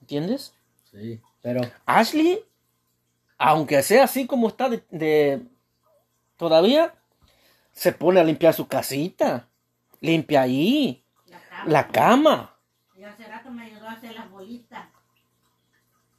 [0.00, 0.52] ¿Entiendes?
[0.90, 2.40] sí, pero Ashley,
[3.38, 5.42] aunque sea así como está de, de-
[6.40, 6.94] todavía,
[7.70, 9.46] se pone a limpiar su casita,
[10.00, 11.64] limpia ahí, la cama.
[11.66, 12.56] la cama.
[12.96, 14.88] Y hace rato me ayudó a hacer las bolitas.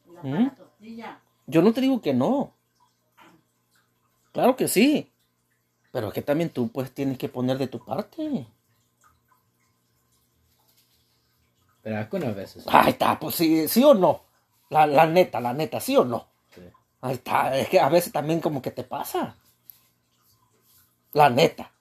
[0.07, 0.43] Y la ¿Mm?
[0.43, 1.19] la tortilla.
[1.47, 2.53] Yo no te digo que no.
[4.31, 5.11] Claro que sí.
[5.91, 8.45] Pero es que también tú pues tienes que poner de tu parte.
[11.81, 12.63] pero algunas veces.
[12.67, 14.21] Ahí está, pues sí, sí o no.
[14.69, 16.27] La, la neta, la neta, sí o no.
[16.53, 16.61] Sí.
[17.01, 19.35] Ahí está, es que a veces también como que te pasa.
[21.13, 21.71] La neta.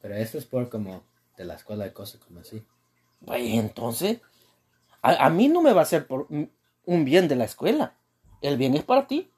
[0.00, 1.02] Pero eso es por como
[1.36, 2.64] de la escuela y cosas como así.
[3.24, 4.20] Pues entonces,
[5.02, 6.50] a, a mí no me va a hacer por un-
[6.86, 7.94] un bien de la escuela.
[8.40, 9.30] El bien es para ti.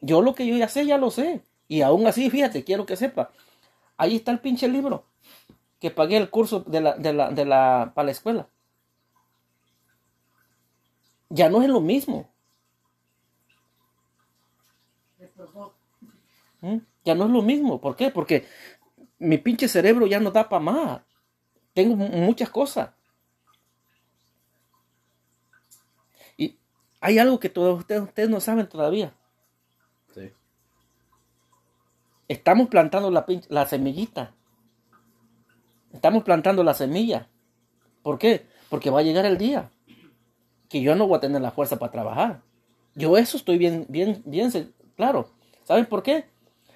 [0.00, 1.42] Yo lo que yo ya sé, ya lo sé.
[1.68, 3.30] Y aún así, fíjate, quiero que sepa.
[3.96, 5.04] Ahí está el pinche libro.
[5.80, 8.48] Que pagué el curso de la, de la, de la, para la escuela.
[11.30, 12.31] Ya no es lo mismo.
[16.62, 16.78] ¿Mm?
[17.04, 17.80] Ya no es lo mismo.
[17.80, 18.10] ¿Por qué?
[18.10, 18.46] Porque
[19.18, 21.02] mi pinche cerebro ya no da para más.
[21.74, 22.90] Tengo mu- muchas cosas.
[26.36, 26.58] Y
[27.00, 29.12] hay algo que todos ustedes, ustedes no saben todavía.
[30.14, 30.30] Sí.
[32.28, 34.34] Estamos plantando la, la semillita.
[35.92, 37.28] Estamos plantando la semilla.
[38.02, 38.46] ¿Por qué?
[38.70, 39.70] Porque va a llegar el día
[40.68, 42.40] que yo no voy a tener la fuerza para trabajar.
[42.94, 44.50] Yo eso estoy bien, bien, bien
[44.96, 45.28] claro.
[45.64, 46.24] ¿Saben por qué?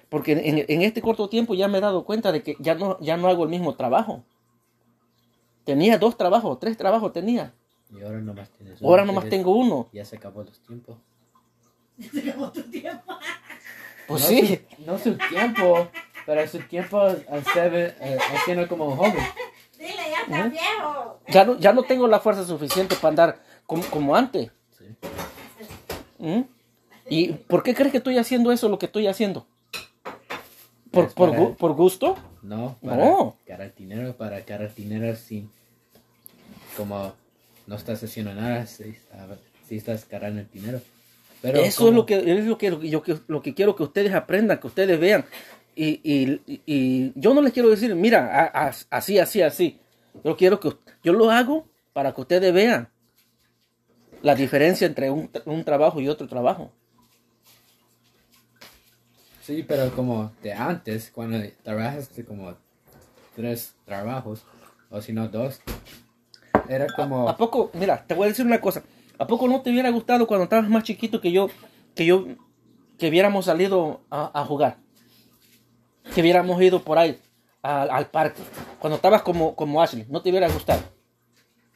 [0.09, 2.97] Porque en, en este corto tiempo ya me he dado cuenta de que ya no,
[3.01, 4.23] ya no hago el mismo trabajo.
[5.65, 7.53] Tenía dos trabajos, tres trabajos tenía.
[7.89, 9.87] Y ahora nomás tienes Ahora nomás tengo uno.
[9.91, 10.97] Ya se acabó los tiempos.
[12.13, 13.17] Se acabó tu tiempo.
[14.07, 14.59] Pues no sí.
[14.77, 15.87] Su, no su tiempo,
[16.25, 19.15] pero su tiempo hace- eh, haciendo como un joven.
[19.77, 21.19] Dile, ya está viejo.
[21.27, 24.51] Ya no, ya no tengo la fuerza suficiente para andar como, como antes.
[24.77, 24.85] Sí.
[26.19, 26.41] ¿Mm?
[27.09, 29.45] ¿Y por qué crees que estoy haciendo eso, lo que estoy haciendo?
[30.91, 32.15] ¿Por, por, para- gu- por gusto?
[32.41, 33.35] No, para No.
[33.45, 35.49] ganar dinero, para ganar dinero sin,
[36.75, 37.13] como
[37.65, 38.95] no estás haciendo nada, si,
[39.67, 40.79] si estás ganando el dinero.
[41.41, 44.59] Pero eso es lo que es lo que, yo lo que quiero que ustedes aprendan,
[44.59, 45.25] que ustedes vean.
[45.75, 49.79] Y, y- y- y yo no les quiero decir, mira, a- a- así, así, así.
[50.23, 50.71] Yo quiero que
[51.03, 52.89] yo lo hago para que ustedes vean
[54.23, 56.71] la diferencia entre un, un trabajo y otro trabajo.
[59.47, 62.53] Sí, pero como de antes, cuando trabajaste como
[63.33, 64.43] tres trabajos,
[64.89, 65.61] o si no dos,
[66.67, 67.29] era como...
[67.29, 67.71] ¿A poco?
[67.73, 68.83] Mira, te voy a decir una cosa.
[69.17, 71.49] ¿A poco no te hubiera gustado cuando estabas más chiquito que yo,
[71.95, 72.25] que yo,
[72.97, 74.79] que hubiéramos salido a, a jugar?
[76.13, 77.17] Que hubiéramos ido por ahí
[77.61, 78.41] al, al parque.
[78.79, 80.81] Cuando estabas como, como Ashley, ¿no te hubiera gustado?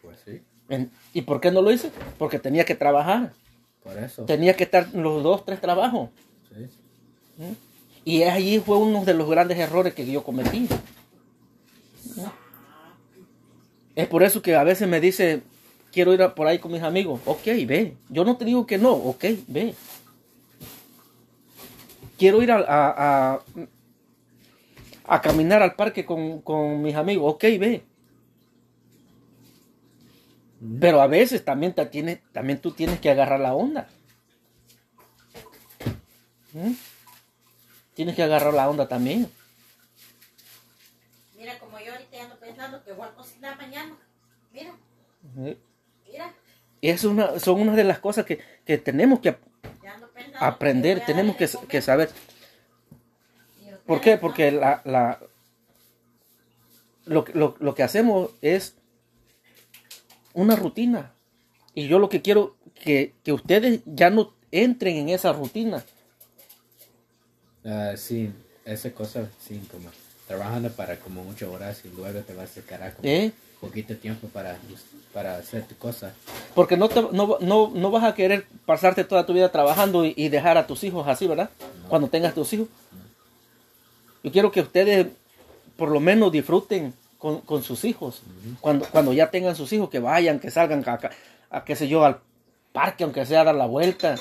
[0.01, 1.89] Pues sí, En- ¿Y por qué no lo hice?
[2.17, 3.31] Porque tenía que trabajar.
[3.81, 4.25] por eso.
[4.25, 6.09] Tenía que estar los dos, tres trabajos.
[6.49, 6.67] Sí.
[8.03, 10.67] Y allí fue uno de los grandes errores que yo cometí.
[13.95, 15.41] Es por eso que a veces me dice,
[15.91, 17.19] quiero ir a- por ahí con mis amigos.
[17.25, 17.95] Ok, ve.
[18.09, 18.91] Yo no te digo que no.
[18.91, 19.75] Ok, ve.
[22.17, 22.57] Quiero ir a...
[22.59, 23.41] a-
[25.05, 27.33] a- caminar al parque con, con mis amigos.
[27.35, 27.83] Ok, ve.
[30.79, 33.89] Pero a veces también, te tiene, también tú tienes que agarrar la onda.
[36.53, 36.71] ¿Mm?
[37.93, 39.29] Tienes que agarrar la onda también.
[41.37, 43.97] Mira, como yo ahorita ando pensando que voy a cocinar mañana.
[44.53, 44.75] Mira,
[45.39, 45.57] ¿Eh?
[46.09, 46.33] mira,
[46.81, 49.37] es una, son una de las cosas que, que tenemos que
[49.83, 49.99] ya
[50.39, 52.09] aprender, tenemos que, que saber.
[53.85, 54.17] ¿Por qué?
[54.17, 55.19] Porque la, la,
[57.05, 58.75] lo, que- lo, lo que hacemos es
[60.33, 61.13] una rutina.
[61.73, 65.83] Y yo lo que quiero que, que ustedes ya no entren en esa rutina.
[67.65, 68.31] Ah, sí,
[68.65, 69.89] esa cosa, sí, como
[70.27, 73.31] trabajando para como muchas horas y luego te vas a quedar como ¿eh?
[73.59, 74.57] poquito tiempo para,
[75.13, 76.13] para hacer tu cosa.
[76.55, 80.13] Porque no, te- no, no, no vas a querer pasarte toda tu vida trabajando y,
[80.15, 81.49] y dejar a tus hijos así, ¿verdad?
[81.89, 82.67] Cuando tengas tus hijos.
[84.23, 85.07] Yo quiero que ustedes
[85.75, 88.21] por lo menos disfruten con, con sus hijos.
[88.61, 91.09] cuando, cuando ya tengan sus hijos, que vayan, que salgan a, a,
[91.57, 92.19] a, qué sé yo, al
[92.71, 94.15] parque, aunque sea a dar la vuelta,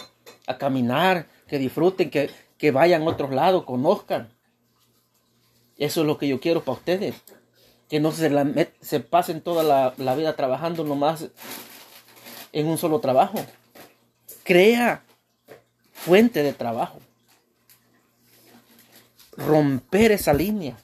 [0.46, 4.28] a caminar, que disfruten, que, que vayan a otros lados, conozcan.
[5.78, 7.14] Eso es lo que yo quiero para ustedes.
[7.88, 8.46] Que no se, la
[8.82, 11.28] se pasen toda la, vida trabajando nomás
[12.52, 13.38] en un solo trabajo.
[14.44, 15.02] Crea
[15.94, 16.98] fuente de trabajo.
[19.38, 20.76] Romper esa línea.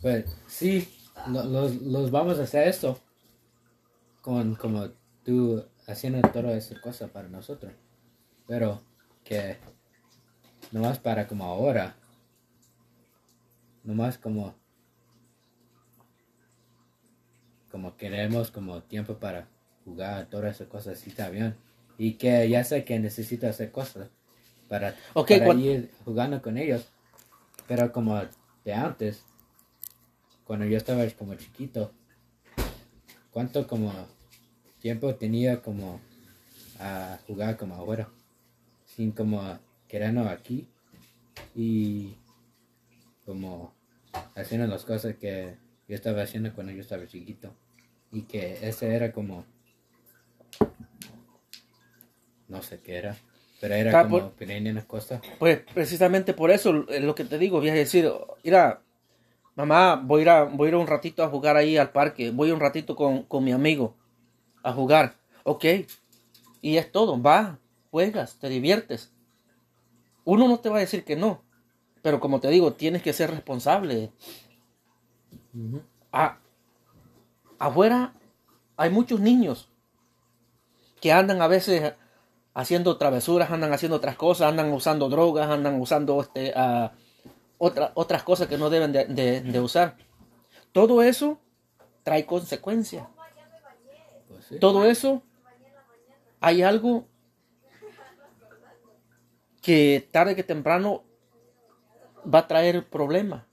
[0.00, 0.88] Pues sí,
[1.26, 2.98] lo- los, los vamos a hacer esto
[4.22, 4.88] con como
[5.24, 7.72] tú haciendo toda esa cosa para nosotros.
[8.48, 8.82] Pero
[9.24, 9.58] que
[10.72, 11.94] nomás para como ahora,
[13.84, 14.56] nomás como
[17.70, 19.46] como queremos como tiempo para
[19.84, 21.54] jugar todas esas cosas, sí está bien.
[21.98, 24.08] Y que ya sé que necesito hacer cosas
[24.68, 26.88] para, Ok, para ir jugando con ellos.
[27.66, 28.20] Pero como
[28.64, 29.24] de antes,
[30.44, 31.92] cuando yo estaba como chiquito,
[33.30, 33.92] ¿cuánto como
[34.80, 36.00] tiempo tenía como
[36.78, 38.08] a jugar como afuera?
[38.98, 39.56] Sin como
[39.86, 40.66] quedarnos aquí
[41.54, 42.16] y
[43.24, 43.72] como
[44.34, 45.54] haciendo las cosas que
[45.86, 47.54] yo estaba haciendo cuando yo estaba chiquito.
[48.10, 49.44] Y que ese era como...
[52.48, 53.16] No sé qué era.
[53.60, 55.22] Pero era Ah, como pequeñas cosas.
[55.38, 58.10] Pues precisamente por eso es lo que te digo, voy a decir,
[58.42, 58.82] mira,
[59.54, 62.32] mamá, voy a ir, a, voy a ir un ratito a jugar ahí al parque,
[62.32, 63.94] voy un ratito con, con mi amigo
[64.64, 65.64] a jugar, ok,
[66.62, 69.12] y es todo, va, juegas, te diviertes.
[70.24, 71.42] Uno no te va a decir que no,
[72.02, 74.12] pero como te digo, tienes que ser responsable.
[76.12, 76.38] A-
[77.58, 78.14] afuera
[78.76, 79.68] hay muchos niños
[81.00, 81.94] que andan a veces
[82.54, 86.92] haciendo travesuras, andan haciendo otras cosas, andan usando drogas, andan usando este, ah,
[87.58, 89.96] otra- otras cosas que no deben de, de- de usar.
[90.72, 91.38] Todo eso
[92.02, 93.06] trae consecuencias.
[94.28, 94.58] Pues sí.
[94.58, 95.22] Todo eso
[96.40, 97.06] hay algo
[99.68, 101.04] que tarde que temprano
[102.24, 103.44] va a traer problemas.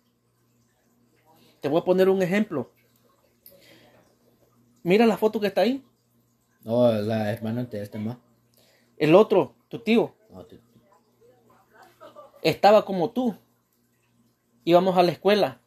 [1.59, 2.71] Te voy a poner un ejemplo.
[4.81, 5.83] Mira la foto que está ahí.
[6.63, 8.15] Oh, la hermana de este más.
[8.95, 10.15] El otro, tu tío,
[12.41, 13.35] estaba como tú.
[14.63, 15.59] Íbamos a la escuela.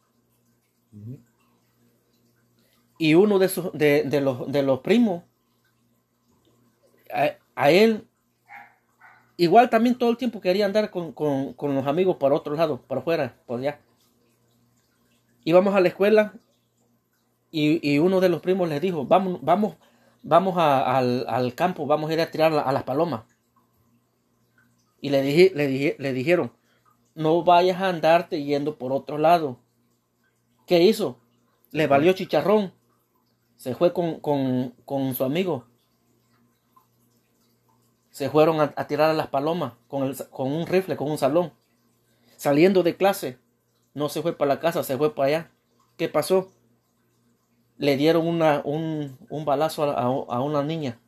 [2.97, 5.25] Y uno de, sus, de, de los, de los primos,
[7.13, 8.08] a, a él,
[9.43, 12.81] igual también todo el tiempo quería andar con, con- con los amigos para otro lado,
[12.87, 13.79] para afuera, por allá.
[15.43, 16.33] Íbamos a la escuela
[17.51, 19.75] y, y uno de los primos les dijo, vamos, vamos,
[20.23, 23.23] vamos al, al campo, vamos a ir a tirar a las palomas.
[25.01, 26.51] Y le, dije, le, le dijeron,
[27.15, 29.59] no vayas a andarte yendo por otro lado.
[30.67, 31.19] ¿Qué hizo?
[31.71, 32.73] Le valió chicharrón.
[33.57, 35.65] Se fue con, con- con su amigo.
[38.19, 41.53] Se fueron a, tirar a las palomas con, el- con un rifle, con un salón.
[42.35, 43.37] Saliendo de clase,
[43.93, 45.51] no se fue para la casa, se fue para allá.
[45.95, 46.51] ¿Qué pasó?
[47.77, 50.99] Le dieron un, un balazo a, a- a una niña.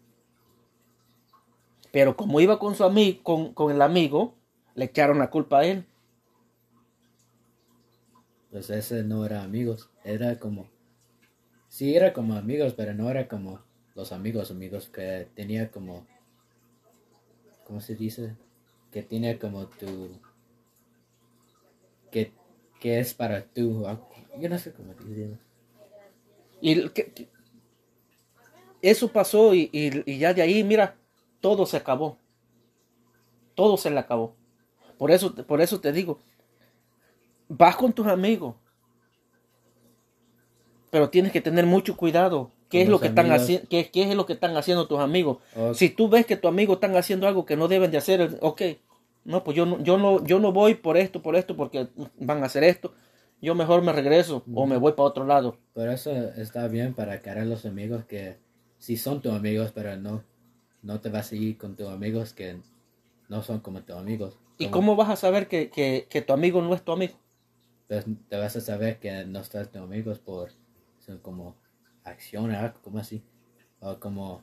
[1.91, 4.33] Pero como iba con su amigo, con, con el amigo,
[4.75, 5.85] le echaron la culpa a él.
[8.51, 10.69] Pues ese no era amigos, era como...
[11.67, 13.59] Sí, era como amigos, pero no era como
[13.95, 16.09] los amigos amigos que tenía como...
[17.71, 18.35] ¿Cómo se dice?
[18.91, 20.09] Que tiene como tu...
[22.11, 22.33] Que,
[22.81, 23.87] que es para tú.
[23.87, 23.97] ah,
[24.37, 25.37] Yo no sé cómo decirlo.
[26.59, 27.29] Y que-
[28.81, 30.97] eso pasó y, y- y ya de ahí, mira,
[31.39, 32.17] todo se acabó.
[33.55, 34.35] Todo se le acabó.
[34.97, 36.19] Por eso, por eso te digo,
[37.47, 38.53] vas con tus amigos,
[40.89, 42.51] pero tienes que tener mucho cuidado.
[42.71, 43.43] ¿Qué es, lo que están amigos.
[43.43, 43.67] haciendo?
[43.69, 45.37] ¿Qué, qué es lo que están haciendo tus amigos?
[45.55, 48.37] O- Si tú ves que tu amigo están haciendo algo que no deben de hacer,
[48.41, 48.61] ok,
[49.25, 52.41] no, pues yo no, yo no, yo no voy por esto, por esto, porque van
[52.43, 52.93] a hacer esto.
[53.41, 55.57] Yo mejor me regreso o me voy para otro lado.
[55.73, 58.37] Por eso está bien para querer los amigos que
[58.77, 60.23] sí son tus amigos, pero no,
[60.83, 62.57] no te vas a ir con tus amigos que
[63.29, 64.37] no son como tus amigos.
[64.57, 67.13] ¿Y cómo vas a saber que, que, que tu amigo no es tu amigo?
[67.87, 70.51] Pues te vas a saber que no estás tus amigos por
[70.99, 71.55] son como
[72.11, 73.21] acción, algo como así.
[73.79, 74.41] O como...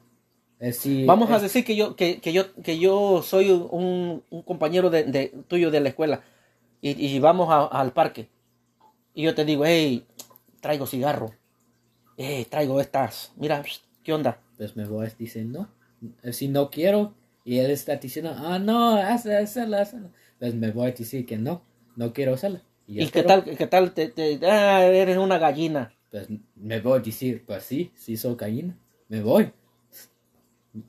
[0.60, 4.24] eh, sí, Vamos a es- decir que yo, que, que yo, que yo soy un,
[4.30, 6.22] un compañero de, de- tuyo de la escuela
[6.80, 8.28] y, y vamos a- al parque.
[9.14, 10.06] Y yo te digo, hey,
[10.60, 11.32] traigo cigarro.
[12.16, 13.32] Hey, traigo estas.
[13.36, 13.62] Mira,
[14.02, 14.40] ¿qué onda?
[14.56, 15.68] Pues me voy diciendo,
[16.00, 16.32] no.
[16.32, 20.10] Si no quiero, y él está diciendo, ah, no, hazla, hazla, hazla.
[20.38, 21.62] Pues me voy a decir que no,
[21.96, 22.62] no quiero hacerla.
[22.86, 25.92] ya ¿Y qué tal, qué tal te, te- ah, eres una gallina?
[26.10, 28.76] Pues me voy a decir, pues sí, sí soy gallina,
[29.08, 29.52] me voy.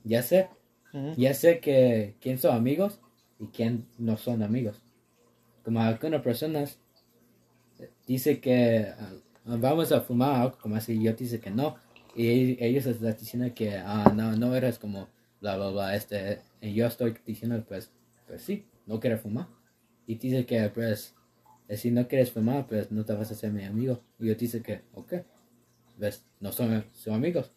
[0.04, 0.48] Ya sé,
[0.92, 1.14] Ujú.
[1.16, 3.00] ya sé que quién son amigos
[3.38, 4.82] y quién no son amigos.
[5.64, 6.78] Como algunas personas
[7.78, 9.12] eh, dice que ah,
[9.44, 11.76] vamos a fumar como así, yo dice que no.
[12.14, 15.08] Y ellos están diciendo que ah, no, no eres como
[15.40, 17.90] bla bla bla este y yo estoy diciendo pues
[18.26, 19.48] pues sí, no quiero fumar.
[20.06, 21.14] Y dice que pues
[21.76, 24.00] si no quieres fumar pues no te vas a ser mi amigo.
[24.18, 25.14] Y yo dice que ok,
[25.98, 27.52] ves, no son, amigos.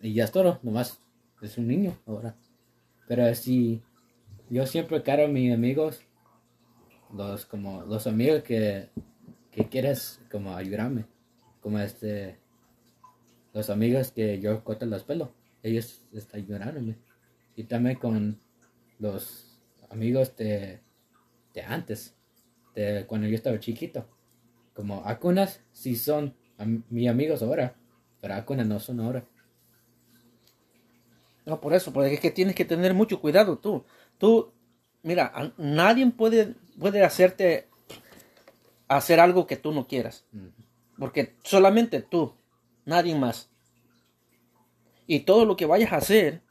[0.00, 1.00] Y ya es todo, nomás
[1.40, 2.36] es un niño ahora.
[3.08, 3.82] Pero si
[4.50, 6.02] yo siempre quiero a mis amigos,
[7.14, 8.90] los como los amigos que,
[9.50, 11.06] que quieres como ayudarme,
[11.60, 12.38] como este
[13.54, 15.30] los amigos que yo corto los pelos,
[15.62, 16.96] ellos están ayudándome.
[17.54, 18.38] Y también con
[18.98, 19.58] los
[19.88, 20.80] amigos de,
[21.54, 22.15] de antes,
[22.76, 24.06] de cuando yo estaba chiquito.
[24.74, 27.74] Como algunas sí son am- mis amigos ahora,
[28.20, 29.24] pero algunas no son ahora.
[31.46, 33.84] No, por eso, porque es que tienes que tener mucho cuidado tú.
[34.18, 34.52] Tú,
[35.02, 37.68] mira, nadie puede, puede hacerte
[38.88, 40.26] hacer algo que tú no quieras.
[40.98, 42.34] Porque solamente tú,
[42.84, 43.50] nadie más.
[45.06, 46.42] Y todo lo que vayas a hacer,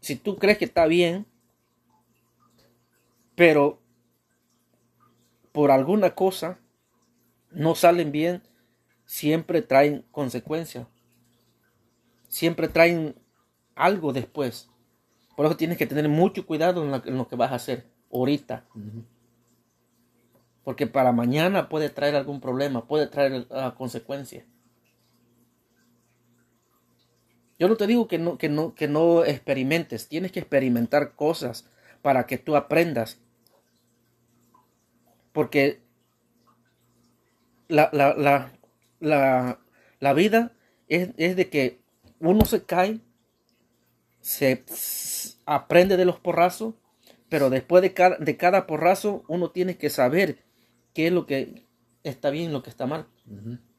[0.00, 1.26] si tú crees que está bien,
[3.34, 3.83] pero
[5.54, 6.58] por alguna cosa
[7.52, 8.42] no salen bien,
[9.04, 10.88] siempre traen consecuencias.
[12.26, 13.14] Siempre traen
[13.76, 14.68] algo después.
[15.36, 17.86] Por eso tienes que tener mucho cuidado en lo, en lo que vas a hacer
[18.12, 18.66] ahorita.
[20.64, 24.44] Porque para mañana puede traer algún problema, puede traer ah, consecuencias.
[27.60, 31.70] Yo no te digo que no, que, no, que no experimentes, tienes que experimentar cosas
[32.02, 33.20] para que tú aprendas.
[35.34, 35.82] Porque
[37.66, 38.52] la, la, la,
[39.00, 39.58] la,
[39.98, 40.52] la vida
[40.88, 41.80] es, es de que
[42.20, 43.00] uno se cae,
[44.20, 44.64] se
[45.44, 46.74] aprende de los porrazos,
[47.28, 50.38] pero después de cada, de cada porrazo uno tiene que saber
[50.94, 51.66] qué es lo que
[52.04, 53.08] está bien y lo que está mal.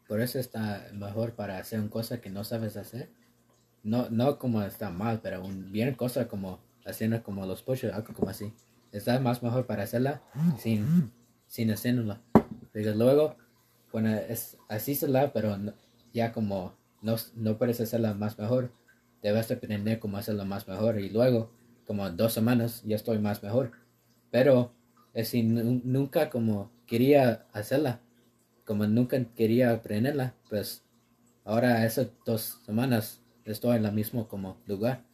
[0.10, 3.10] Por eso está mejor para hacer una cosa que no sabes hacer.
[3.82, 8.14] No, no como está mal, pero un, bien cosa como haciendo como los push algo
[8.14, 8.54] como así.
[8.92, 10.22] Está más mejor para hacerla
[10.60, 11.12] sin,
[11.56, 12.22] sin hacerla.
[12.74, 13.38] Porque luego,
[13.94, 15.74] bueno, es así se la, pero no-
[16.14, 18.74] ya como no, no puedes hacerla más mejor,
[19.22, 21.00] debes aprender cómo hacerla más mejor.
[21.00, 21.52] Y luego,
[21.88, 23.72] como dos semanas, ya estoy más mejor.
[24.32, 24.74] Pero
[25.14, 28.02] es si nu- nunca como quería hacerla,
[28.66, 30.84] como nunca quería aprenderla, pues
[31.46, 35.06] ahora esas dos semanas estoy en el mismo como lugar.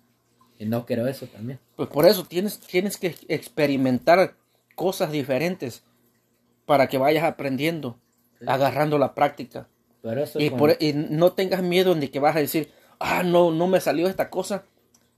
[0.57, 1.59] Y no quiero eso también.
[1.75, 4.37] Pues por eso tienes, tienes que experimentar
[4.75, 5.83] cosas diferentes
[6.71, 7.99] para que vayas aprendiendo,
[8.47, 9.67] agarrando la práctica.
[10.01, 13.23] Por eso Y, cuando- por- y no tengas miedo de que vas a decir, ah,
[13.23, 14.63] no, no me salió esta cosa,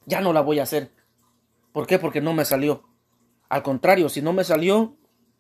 [0.08, 0.89] ya no la voy a hacer.
[1.72, 1.99] ¿Por qué?
[1.99, 2.82] Porque no me salió.
[3.49, 4.95] Al contrario, si no me salió,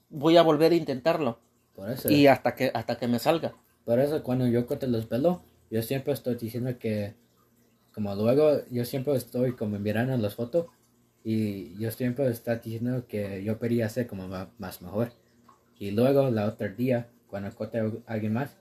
[0.09, 1.39] voy a volver a intentarlo.
[1.75, 3.55] por eso, Y hasta que, hasta que me salga.
[3.85, 5.39] por eso cuando yo corto los pelos,
[5.71, 7.15] yo siempre estoy diciendo que
[7.91, 10.67] como luego yo siempre estoy como mirando las fotos
[11.23, 14.27] y yo siempre está diciendo que yo quería hacer como
[14.59, 15.11] más mejor.
[15.83, 18.55] Y luego la otra día, cuando corté a alguien más,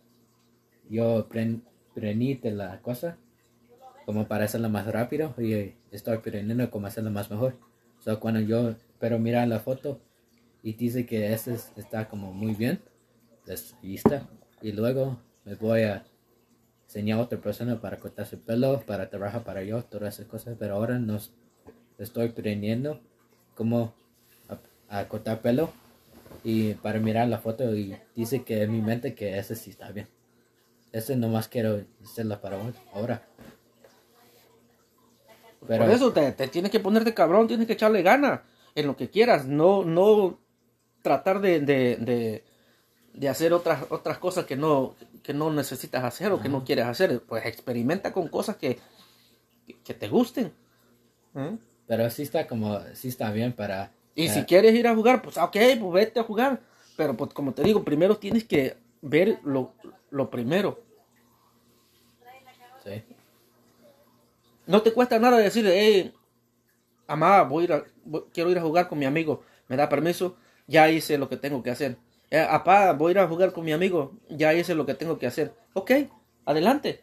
[0.91, 1.63] yo pren-
[1.95, 3.17] prendí de la cosa
[4.05, 7.55] como para hacerla más rápido y estoy aprendiendo cómo hacerla más mejor.
[8.01, 10.01] So, cuando yo pero mira la foto
[10.65, 12.81] y dice que este es- está como muy bien,
[13.47, 14.29] pues está.
[14.61, 16.05] Y luego me voy a
[16.87, 20.57] enseñar a otra persona para cortar su pelo, para trabajar para yo, todas esas cosas.
[20.59, 21.31] Pero ahora no s-
[21.99, 23.01] estoy aprendiendo
[23.55, 23.95] cómo
[24.89, 25.73] a cortar pelo
[26.45, 29.91] y para mirar la foto y dice que en mi mente que ese sí está
[29.91, 30.09] bien.
[30.93, 33.27] Ese nomás quiero hacerlo para hoy, ahora.
[35.67, 38.43] Pero Por eso te, te tienes que ponerte cabrón, tienes que echarle gana
[38.75, 40.39] en lo que quieras, no, no
[41.03, 42.45] tratar de, de, de,
[43.15, 46.87] de hacer otras, otras cosas que no, que no necesitas hacer o que no quieres
[46.87, 47.23] hacer.
[47.23, 48.79] Pues experimenta con cosas que,
[49.85, 50.53] que te gusten.
[51.35, 51.57] ¿eh?
[51.87, 53.93] pero sí está como, sí está bien para...
[54.15, 56.61] Y si quieres ir a jugar, pues ok, pues vete a jugar.
[56.97, 59.73] Pero pues como te digo, primero tienes que ver lo,
[60.11, 60.81] lo primero.
[62.85, 63.03] sí.
[64.67, 66.13] No te cuesta nada decir, hey,
[67.07, 69.89] amá, voy a ir a- voy- quiero ir a jugar con mi amigo, me da
[69.89, 70.37] permiso,
[70.67, 71.97] ya hice lo que tengo que hacer.
[72.31, 75.19] Eh, apá, voy a ir a jugar con mi amigo, ya hice lo que tengo
[75.19, 75.53] que hacer.
[75.75, 75.91] Ok,
[76.45, 77.01] adelante.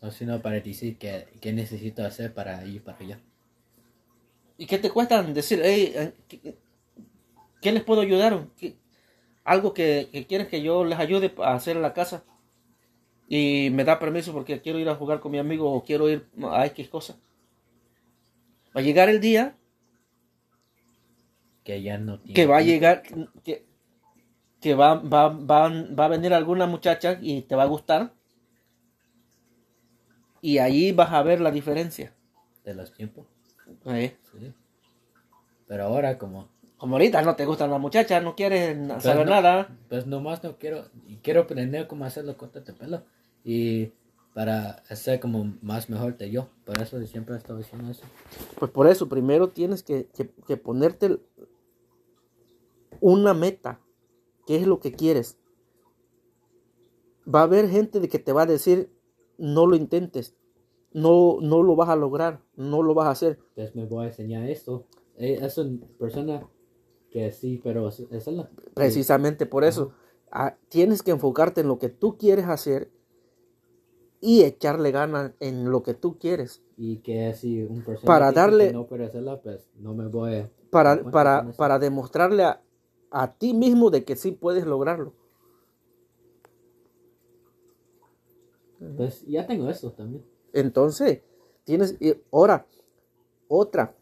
[0.00, 3.20] O sino para decir que, que necesito hacer para ir para allá.
[4.58, 6.58] ¿Y qué te cuesta decir, hey, eh, ¿qué,
[7.60, 8.46] qué les puedo ayudar?
[8.56, 8.76] ¿Qué-
[9.44, 12.24] algo que, que quieres que yo les ayude a hacer en la casa.
[13.28, 16.26] Y me da permiso porque quiero ir a jugar con mi amigo o quiero ir
[16.50, 17.16] a X cosa.
[18.76, 19.44] Va a llegar el día
[21.64, 22.34] Que ya no tiene...
[22.34, 23.02] que va a llegar,
[23.44, 23.66] que,
[24.60, 25.60] que va, va, va,
[26.00, 28.12] va a venir alguna muchacha y te va a gustar.
[30.42, 32.12] Y ahí vas a ver la diferencia.
[32.64, 33.26] De los tiempos.
[33.84, 34.12] Sí.
[35.66, 36.48] Pero ahora como...
[36.78, 39.76] Como ahorita no te gustan las muchachas, no quieres na- saber no- nada.
[39.88, 40.84] Pues nomás no quiero...
[41.06, 43.02] Y quiero aprender cómo hacer los cortes de pelo.
[43.44, 43.92] Y
[44.34, 46.48] para hacer como más mejor que yo.
[46.64, 48.02] Por eso siempre he estado diciendo eso.
[48.58, 51.18] Pues por eso, primero tienes que, que- que ponerte
[53.00, 53.80] una meta.
[54.46, 55.36] ¿Qué es lo que quieres?
[57.32, 58.90] Va a haber gente de que te va a decir,
[59.36, 60.34] no lo intentes.
[60.92, 63.38] No, no lo vas a lograr, no lo vas a hacer.
[63.54, 64.86] Pues me voy a enseñar esto.
[65.16, 66.48] Eh, Es una persona
[67.10, 68.48] que sí, pero es, es la...
[68.74, 69.92] Precisamente por eso.
[70.30, 72.90] ah, tienes que enfocarte en lo que tú quieres hacer
[74.20, 76.62] y echarle ganas en lo que tú quieres.
[76.76, 80.50] Y que si un persona Para que darle- no hacerla, pues no me voy a...
[80.70, 82.62] Para, Bueno, para, para demostrarle a,
[83.10, 85.14] a ti mismo de que sí puedes lograrlo.
[88.96, 90.24] Pues ya tengo eso también.
[90.52, 91.20] Entonces,
[91.64, 91.96] tienes,
[92.32, 92.66] ahora,
[93.48, 93.94] otra,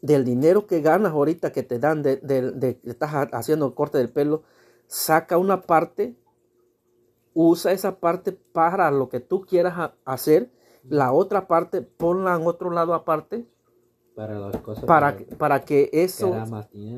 [0.00, 4.10] del dinero que ganas ahorita que te dan de, de- estás ha- haciendo corte del
[4.10, 4.42] pelo,
[4.86, 6.16] saca una parte,
[7.34, 10.50] usa esa parte para lo que tú quieras ha- hacer,
[10.88, 13.46] la otra parte ponla en otro lado aparte
[14.16, 16.30] Para las cosas para, que, para que eso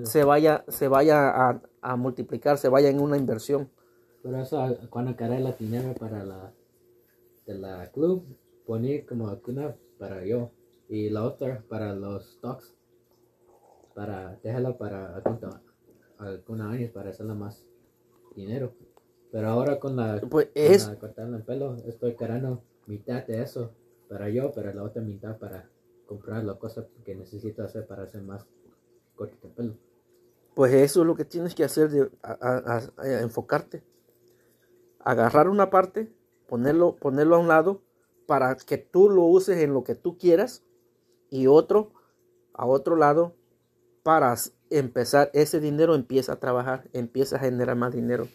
[0.07, 3.71] se vaya, se vaya a, a multiplicar, se vaya en una inversión.
[4.23, 6.53] Por eso cuando cargué la dinero para la
[7.47, 8.25] de la club,
[8.67, 10.51] poní como una para yo
[10.89, 12.75] y la otra para los stocks.
[13.95, 15.23] Para dejarla para
[16.19, 17.65] algunos años para hacerla más
[18.35, 18.73] dinero.
[19.31, 23.43] Pero ahora con la, Pues con es, la cortarla el pelo, estoy cargando mitad de
[23.43, 23.73] eso
[24.09, 25.69] para yo, pero la otra mitad para
[26.07, 28.47] comprar las cosas que necesito hacer para hacer más
[29.15, 29.75] corte de pelo.
[30.55, 33.83] Pues eso es lo que tienes que hacer, de, a- a- a- a enfocarte.
[35.01, 36.13] Agarrar una parte,
[36.49, 37.83] ponerlo, ponerlo a un lado
[38.27, 40.63] para que tú lo uses en lo que tú quieras
[41.31, 41.93] y otro
[42.53, 43.35] a otro lado
[44.03, 44.35] para
[44.71, 48.29] empezar, ese dinero empieza a trabajar, empieza a generar más dinero.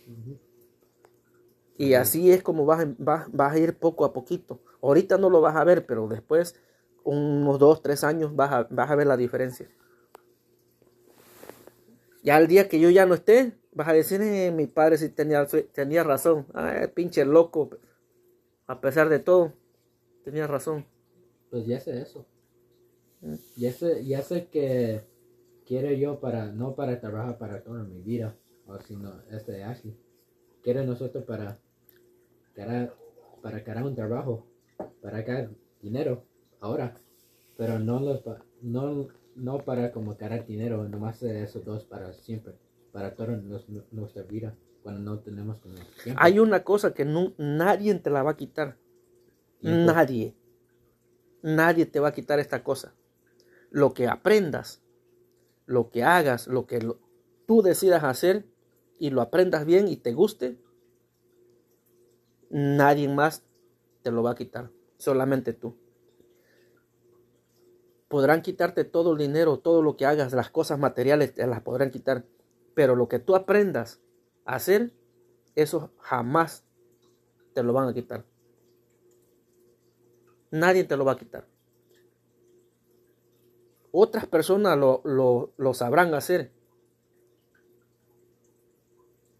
[1.77, 4.59] Y así es como vas, a- vas, vas a ir poco a poquito.
[4.81, 6.55] Ahorita no lo vas a ver, pero después,
[7.03, 9.69] unos dos, tres años, vas a, vas a ver la diferencia.
[12.21, 15.09] Ya el día que yo ya no esté, vas a decir, "Eh, mi padre sí
[15.09, 16.45] tenía, tenía razón.
[16.53, 17.69] Ay, pinche loco.
[18.69, 19.53] A pesar de todo,
[20.23, 20.85] tenía razón.
[21.49, 22.27] Pues ya sé eso.
[23.21, 23.33] Mm.
[23.57, 25.01] Ya sé, ya sé que
[25.65, 28.35] quiero yo para, no para trabajar para toda mi vida,
[28.67, 29.97] o sino este de Ashley.
[30.61, 31.59] Quiero nosotros para
[33.41, 34.45] para ganar un trabajo,
[35.01, 35.49] para ganar
[35.81, 36.25] dinero,
[36.59, 37.01] ahora.
[37.57, 42.13] Pero no los, pa- no, no para como ganar dinero, nomás de esos dos para
[42.13, 42.53] siempre,
[42.91, 43.35] para toda
[43.91, 46.21] nuestra vida, cuando no tenemos como tiempo.
[46.21, 48.77] Hay una cosa que nu- nadie te la va a quitar.
[49.59, 49.93] Tiempo.
[49.93, 50.35] Nadie.
[51.41, 52.95] Nadie te va a quitar esta cosa.
[53.69, 54.81] Lo que aprendas,
[55.65, 56.99] lo que hagas, lo que lo-
[57.45, 58.45] tú decidas hacer
[58.99, 60.57] y lo aprendas bien y te guste,
[62.49, 63.43] nadie más
[64.01, 64.71] te lo va a quitar.
[64.97, 65.77] Solamente tú.
[68.07, 71.91] Podrán quitarte todo el dinero, todo lo que hagas, las cosas materiales te las podrán
[71.91, 72.25] quitar.
[72.73, 74.01] Pero lo que tú aprendas
[74.45, 74.93] hacer,
[75.55, 76.65] eso jamás
[77.53, 78.25] te lo van a quitar.
[80.51, 81.47] Nadie te lo va a quitar.
[83.91, 86.51] Otras personas lo, lo- lo sabrán hacer.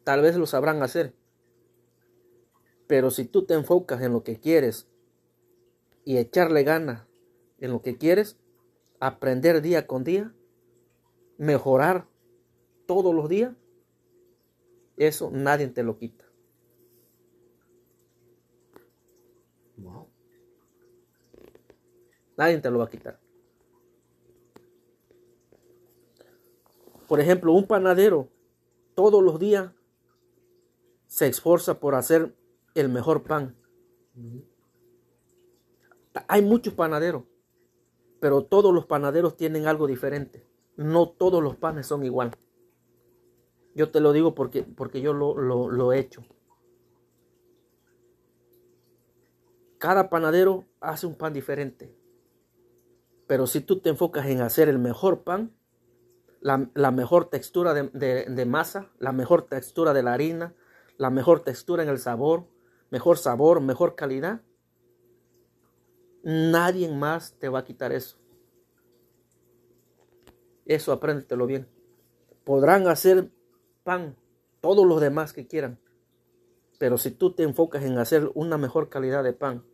[0.03, 1.13] tal vez lo sabrán hacer.
[2.87, 4.87] Pero si tú te enfocas en lo que quieres
[6.03, 7.05] y echarle ganas
[7.59, 8.37] en lo que quieres,
[8.99, 10.33] aprender día con día,
[11.37, 12.07] mejorar
[12.87, 13.53] todos los días,
[14.99, 16.25] eso nadie te lo quita.
[19.77, 20.09] Wow.
[22.37, 23.19] Nadie te lo va a quitar.
[27.07, 28.29] Por ejemplo, un panadero
[28.93, 29.71] todos los días
[31.07, 32.35] se esfuerza por hacer
[32.75, 33.55] el mejor pan.
[36.27, 37.23] Hay muchos panaderos,
[38.19, 40.45] pero todos los panaderos tienen algo diferente.
[40.75, 42.31] No todos los panes son igual.
[43.73, 46.23] Yo te lo digo porque, porque yo lo, lo- he hecho.
[49.79, 51.95] Cada panadero hace un pan diferente.
[53.27, 55.53] Pero si tú te enfocas en hacer el mejor pan,
[56.41, 60.55] la, la mejor textura de, de- de masa, la mejor textura de la harina,
[60.97, 62.47] la mejor textura en el sabor,
[62.91, 64.41] mejor sabor, mejor calidad,
[66.23, 68.17] nadie más te va a quitar eso.
[70.65, 71.67] Eso apréndetelo bien.
[72.45, 73.31] Podrán hacer
[73.89, 74.15] pan
[74.61, 75.79] todos los demás que quieran.
[76.77, 79.65] Pero si tú te enfocas en hacer una mejor calidad de pan,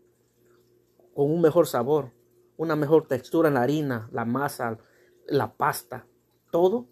[1.13, 2.13] con un mejor sabor,
[2.55, 4.77] una mejor textura en la harina, la masa,
[5.27, 6.07] la pasta,
[6.49, 6.87] todo,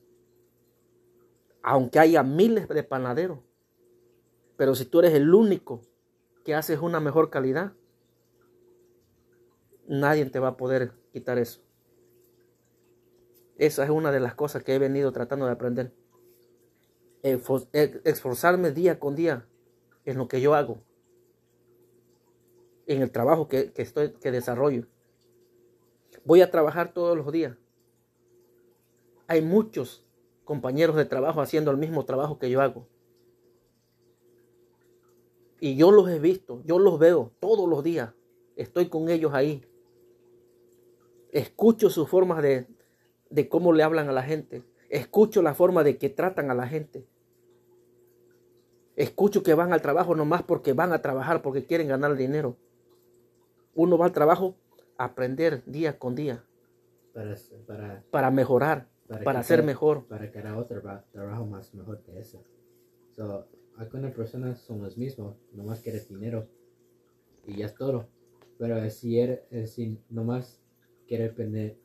[1.62, 3.40] aunque haya miles de panaderos,
[4.58, 5.80] pero si tú eres el único
[6.44, 7.72] que haces una mejor calidad,
[9.88, 11.62] nadie te va a poder quitar eso.
[13.56, 16.03] Esa es una de las cosas que he venido tratando de aprender.
[17.24, 19.48] Esfor- e- Esforzarme día con día
[20.06, 20.78] en lo que yo hago,
[22.86, 24.86] en el trabajo que, que estoy, que desarrollo.
[26.26, 27.58] Voy a trabajar todos los días.
[29.28, 30.06] Hay muchos
[30.44, 32.88] compañeros de trabajo haciendo el mismo trabajo que yo hago.
[35.62, 38.14] Y yo los he visto, yo los veo todos los días.
[38.58, 39.66] Estoy con ellos ahí.
[41.32, 42.68] Escucho sus formas de,
[43.30, 44.64] de cómo le hablan a la gente.
[44.90, 47.06] Escucho la forma de que tratan a la gente.
[48.96, 52.56] Escucho que van al trabajo nomás porque van a trabajar, porque quieren ganar dinero.
[53.76, 54.56] Uno va al trabajo
[54.98, 56.46] a aprender día con día,
[57.14, 57.36] Para,
[57.66, 60.06] para, para mejorar, Para para que ser mejor.
[60.06, 62.40] para crear otro tra- trabajo más mejor que ese.
[63.16, 66.48] So, algunas personas son los mismos, nomás quieren dinero
[67.48, 68.08] y ya es todo.
[68.60, 70.62] Pero si, eres, eh, si nomás
[71.08, 71.78] quieres aprender,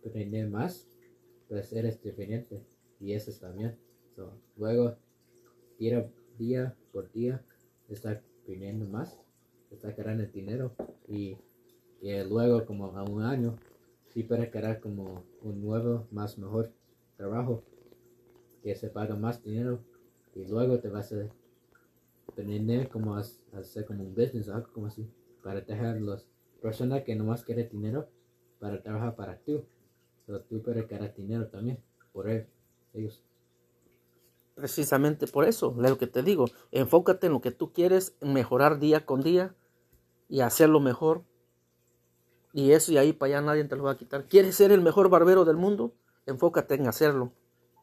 [0.50, 0.86] más,
[1.48, 2.62] pues eres diferente
[3.00, 3.78] y eso está bien.
[4.14, 4.96] So, luego,
[5.78, 7.42] día, día por día,
[7.88, 9.20] está aprendiendo más,
[9.70, 10.72] está creando dinero
[11.08, 11.36] y,
[12.00, 13.56] y luego como a un año,
[14.08, 16.72] sí puedes crear como un nuevo, más mejor
[17.16, 17.62] trabajo
[18.62, 19.80] que se paga más dinero
[20.34, 21.28] y luego te vas a
[22.28, 25.06] aprender como a, hacer como un business o algo como así
[25.42, 26.26] para dejar las
[26.62, 28.08] personas que nomás quieren dinero
[28.58, 29.64] para trabajar para tú
[30.26, 31.78] pero tú puedes ganar dinero también
[32.12, 32.46] por él,
[32.92, 33.22] ellos
[34.58, 39.06] Precisamente por eso, lo que te digo, enfócate en lo que tú quieres, mejorar día
[39.06, 39.54] con día
[40.28, 41.22] y hacerlo mejor.
[42.52, 44.26] Y eso y ahí para allá nadie te lo va a quitar.
[44.26, 45.94] ¿Quieres ser el mejor barbero del mundo?
[46.26, 47.30] Enfócate en hacerlo.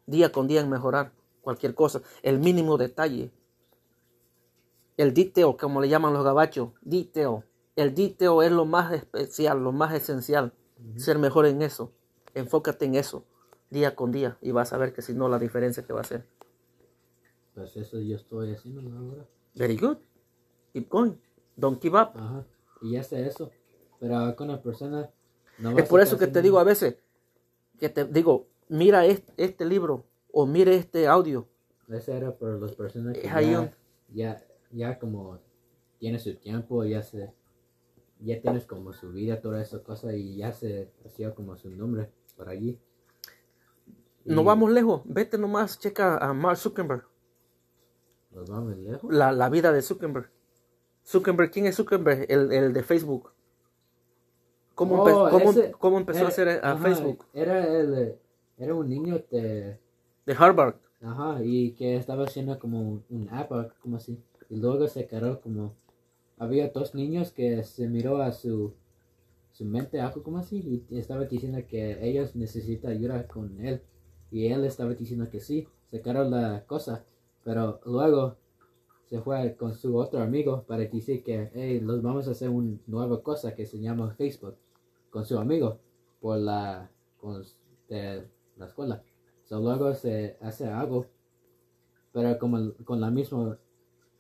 [0.06, 3.32] Día con día en mejorar cualquier cosa, el mínimo detalle.
[4.98, 7.46] El diteo, como le llaman los gabachos, diteo.
[7.78, 10.54] El diteo es lo más especial, lo más esencial.
[10.98, 11.94] Ser mejor en eso.
[12.34, 13.24] Enfócate en eso,
[13.70, 16.04] día con día, y vas a ver que si no la diferencia que va a
[16.04, 16.35] ser.
[17.56, 19.26] Pues eso yo estoy haciendo ahora
[19.56, 19.98] Very good.
[20.74, 21.14] Keep going.
[21.56, 22.10] Don't give up.
[22.16, 22.46] ajá
[22.82, 23.50] y ya sé eso
[24.00, 25.10] pero con una persona
[25.58, 26.98] no Es por eso que te digo a veces,
[27.80, 31.48] que te digo, mira este, este libro o mire este audio.
[31.88, 33.72] Ese era por las personas que ya, un-
[34.14, 35.40] ya, ya como
[35.98, 37.34] tiene su tiempo, ya se,
[38.20, 42.12] ya tienes como su vida, toda esa cosa y ya se hacía como su nombre
[42.36, 42.78] por allí.
[44.26, 45.04] No vamos lejos.
[45.06, 47.06] Vete nomás, checa a Mark Zuckerberg.
[48.36, 49.12] Nos vamos lejos.
[49.14, 50.30] La, la vida de Zuckerberg.
[51.06, 52.26] Zuckerberg, ¿quién es Zuckerberg?
[52.30, 53.32] El, el de Facebook.
[54.76, 57.26] ¿Cómo, Oh, empe- cómo- ese- cómo empezó a Era- hacer a ajá, Facebook?
[57.34, 58.16] Era el,
[58.58, 59.80] era un niño de,
[60.26, 60.76] De Harvard.
[61.02, 64.22] ajá, y que estaba haciendo como un, app, como así.
[64.50, 65.76] Y luego se quedó como,
[66.38, 68.74] había dos niños que se miró a su,
[69.54, 73.82] su mente, algo como así, y estaba diciendo que ellos necesitan ayuda con él.
[74.30, 77.06] Y él estaba diciendo que sí, se quedó la cosa.
[77.46, 78.36] Pero luego
[79.06, 82.78] se fue con su otro amigo para decir que, hey, los vamos a hacer una
[82.88, 84.58] nueva cosa que se llama Facebook
[85.12, 85.80] con su amigo
[86.20, 86.90] por la
[87.22, 87.44] con
[87.88, 89.04] la escuela.
[89.44, 91.06] So, luego se hace algo
[92.12, 93.60] pero como con la misma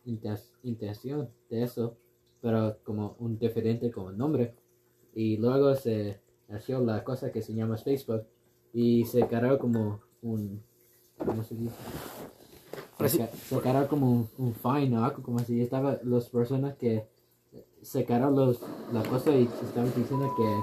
[0.05, 1.97] inten- intención de eso,
[2.41, 4.53] pero como un diferente como nombre.
[5.13, 6.19] Y luego se
[6.49, 8.27] nació la cosa que se llama Facebook
[8.73, 10.61] y se creó como un,
[11.17, 11.75] ¿cómo se dice?
[12.97, 15.61] Se, ca- se creó como un, un fine o algo como así.
[15.61, 17.07] Estaba las personas que
[18.05, 18.59] creó los,
[18.93, 20.61] la cosa y estaban diciendo que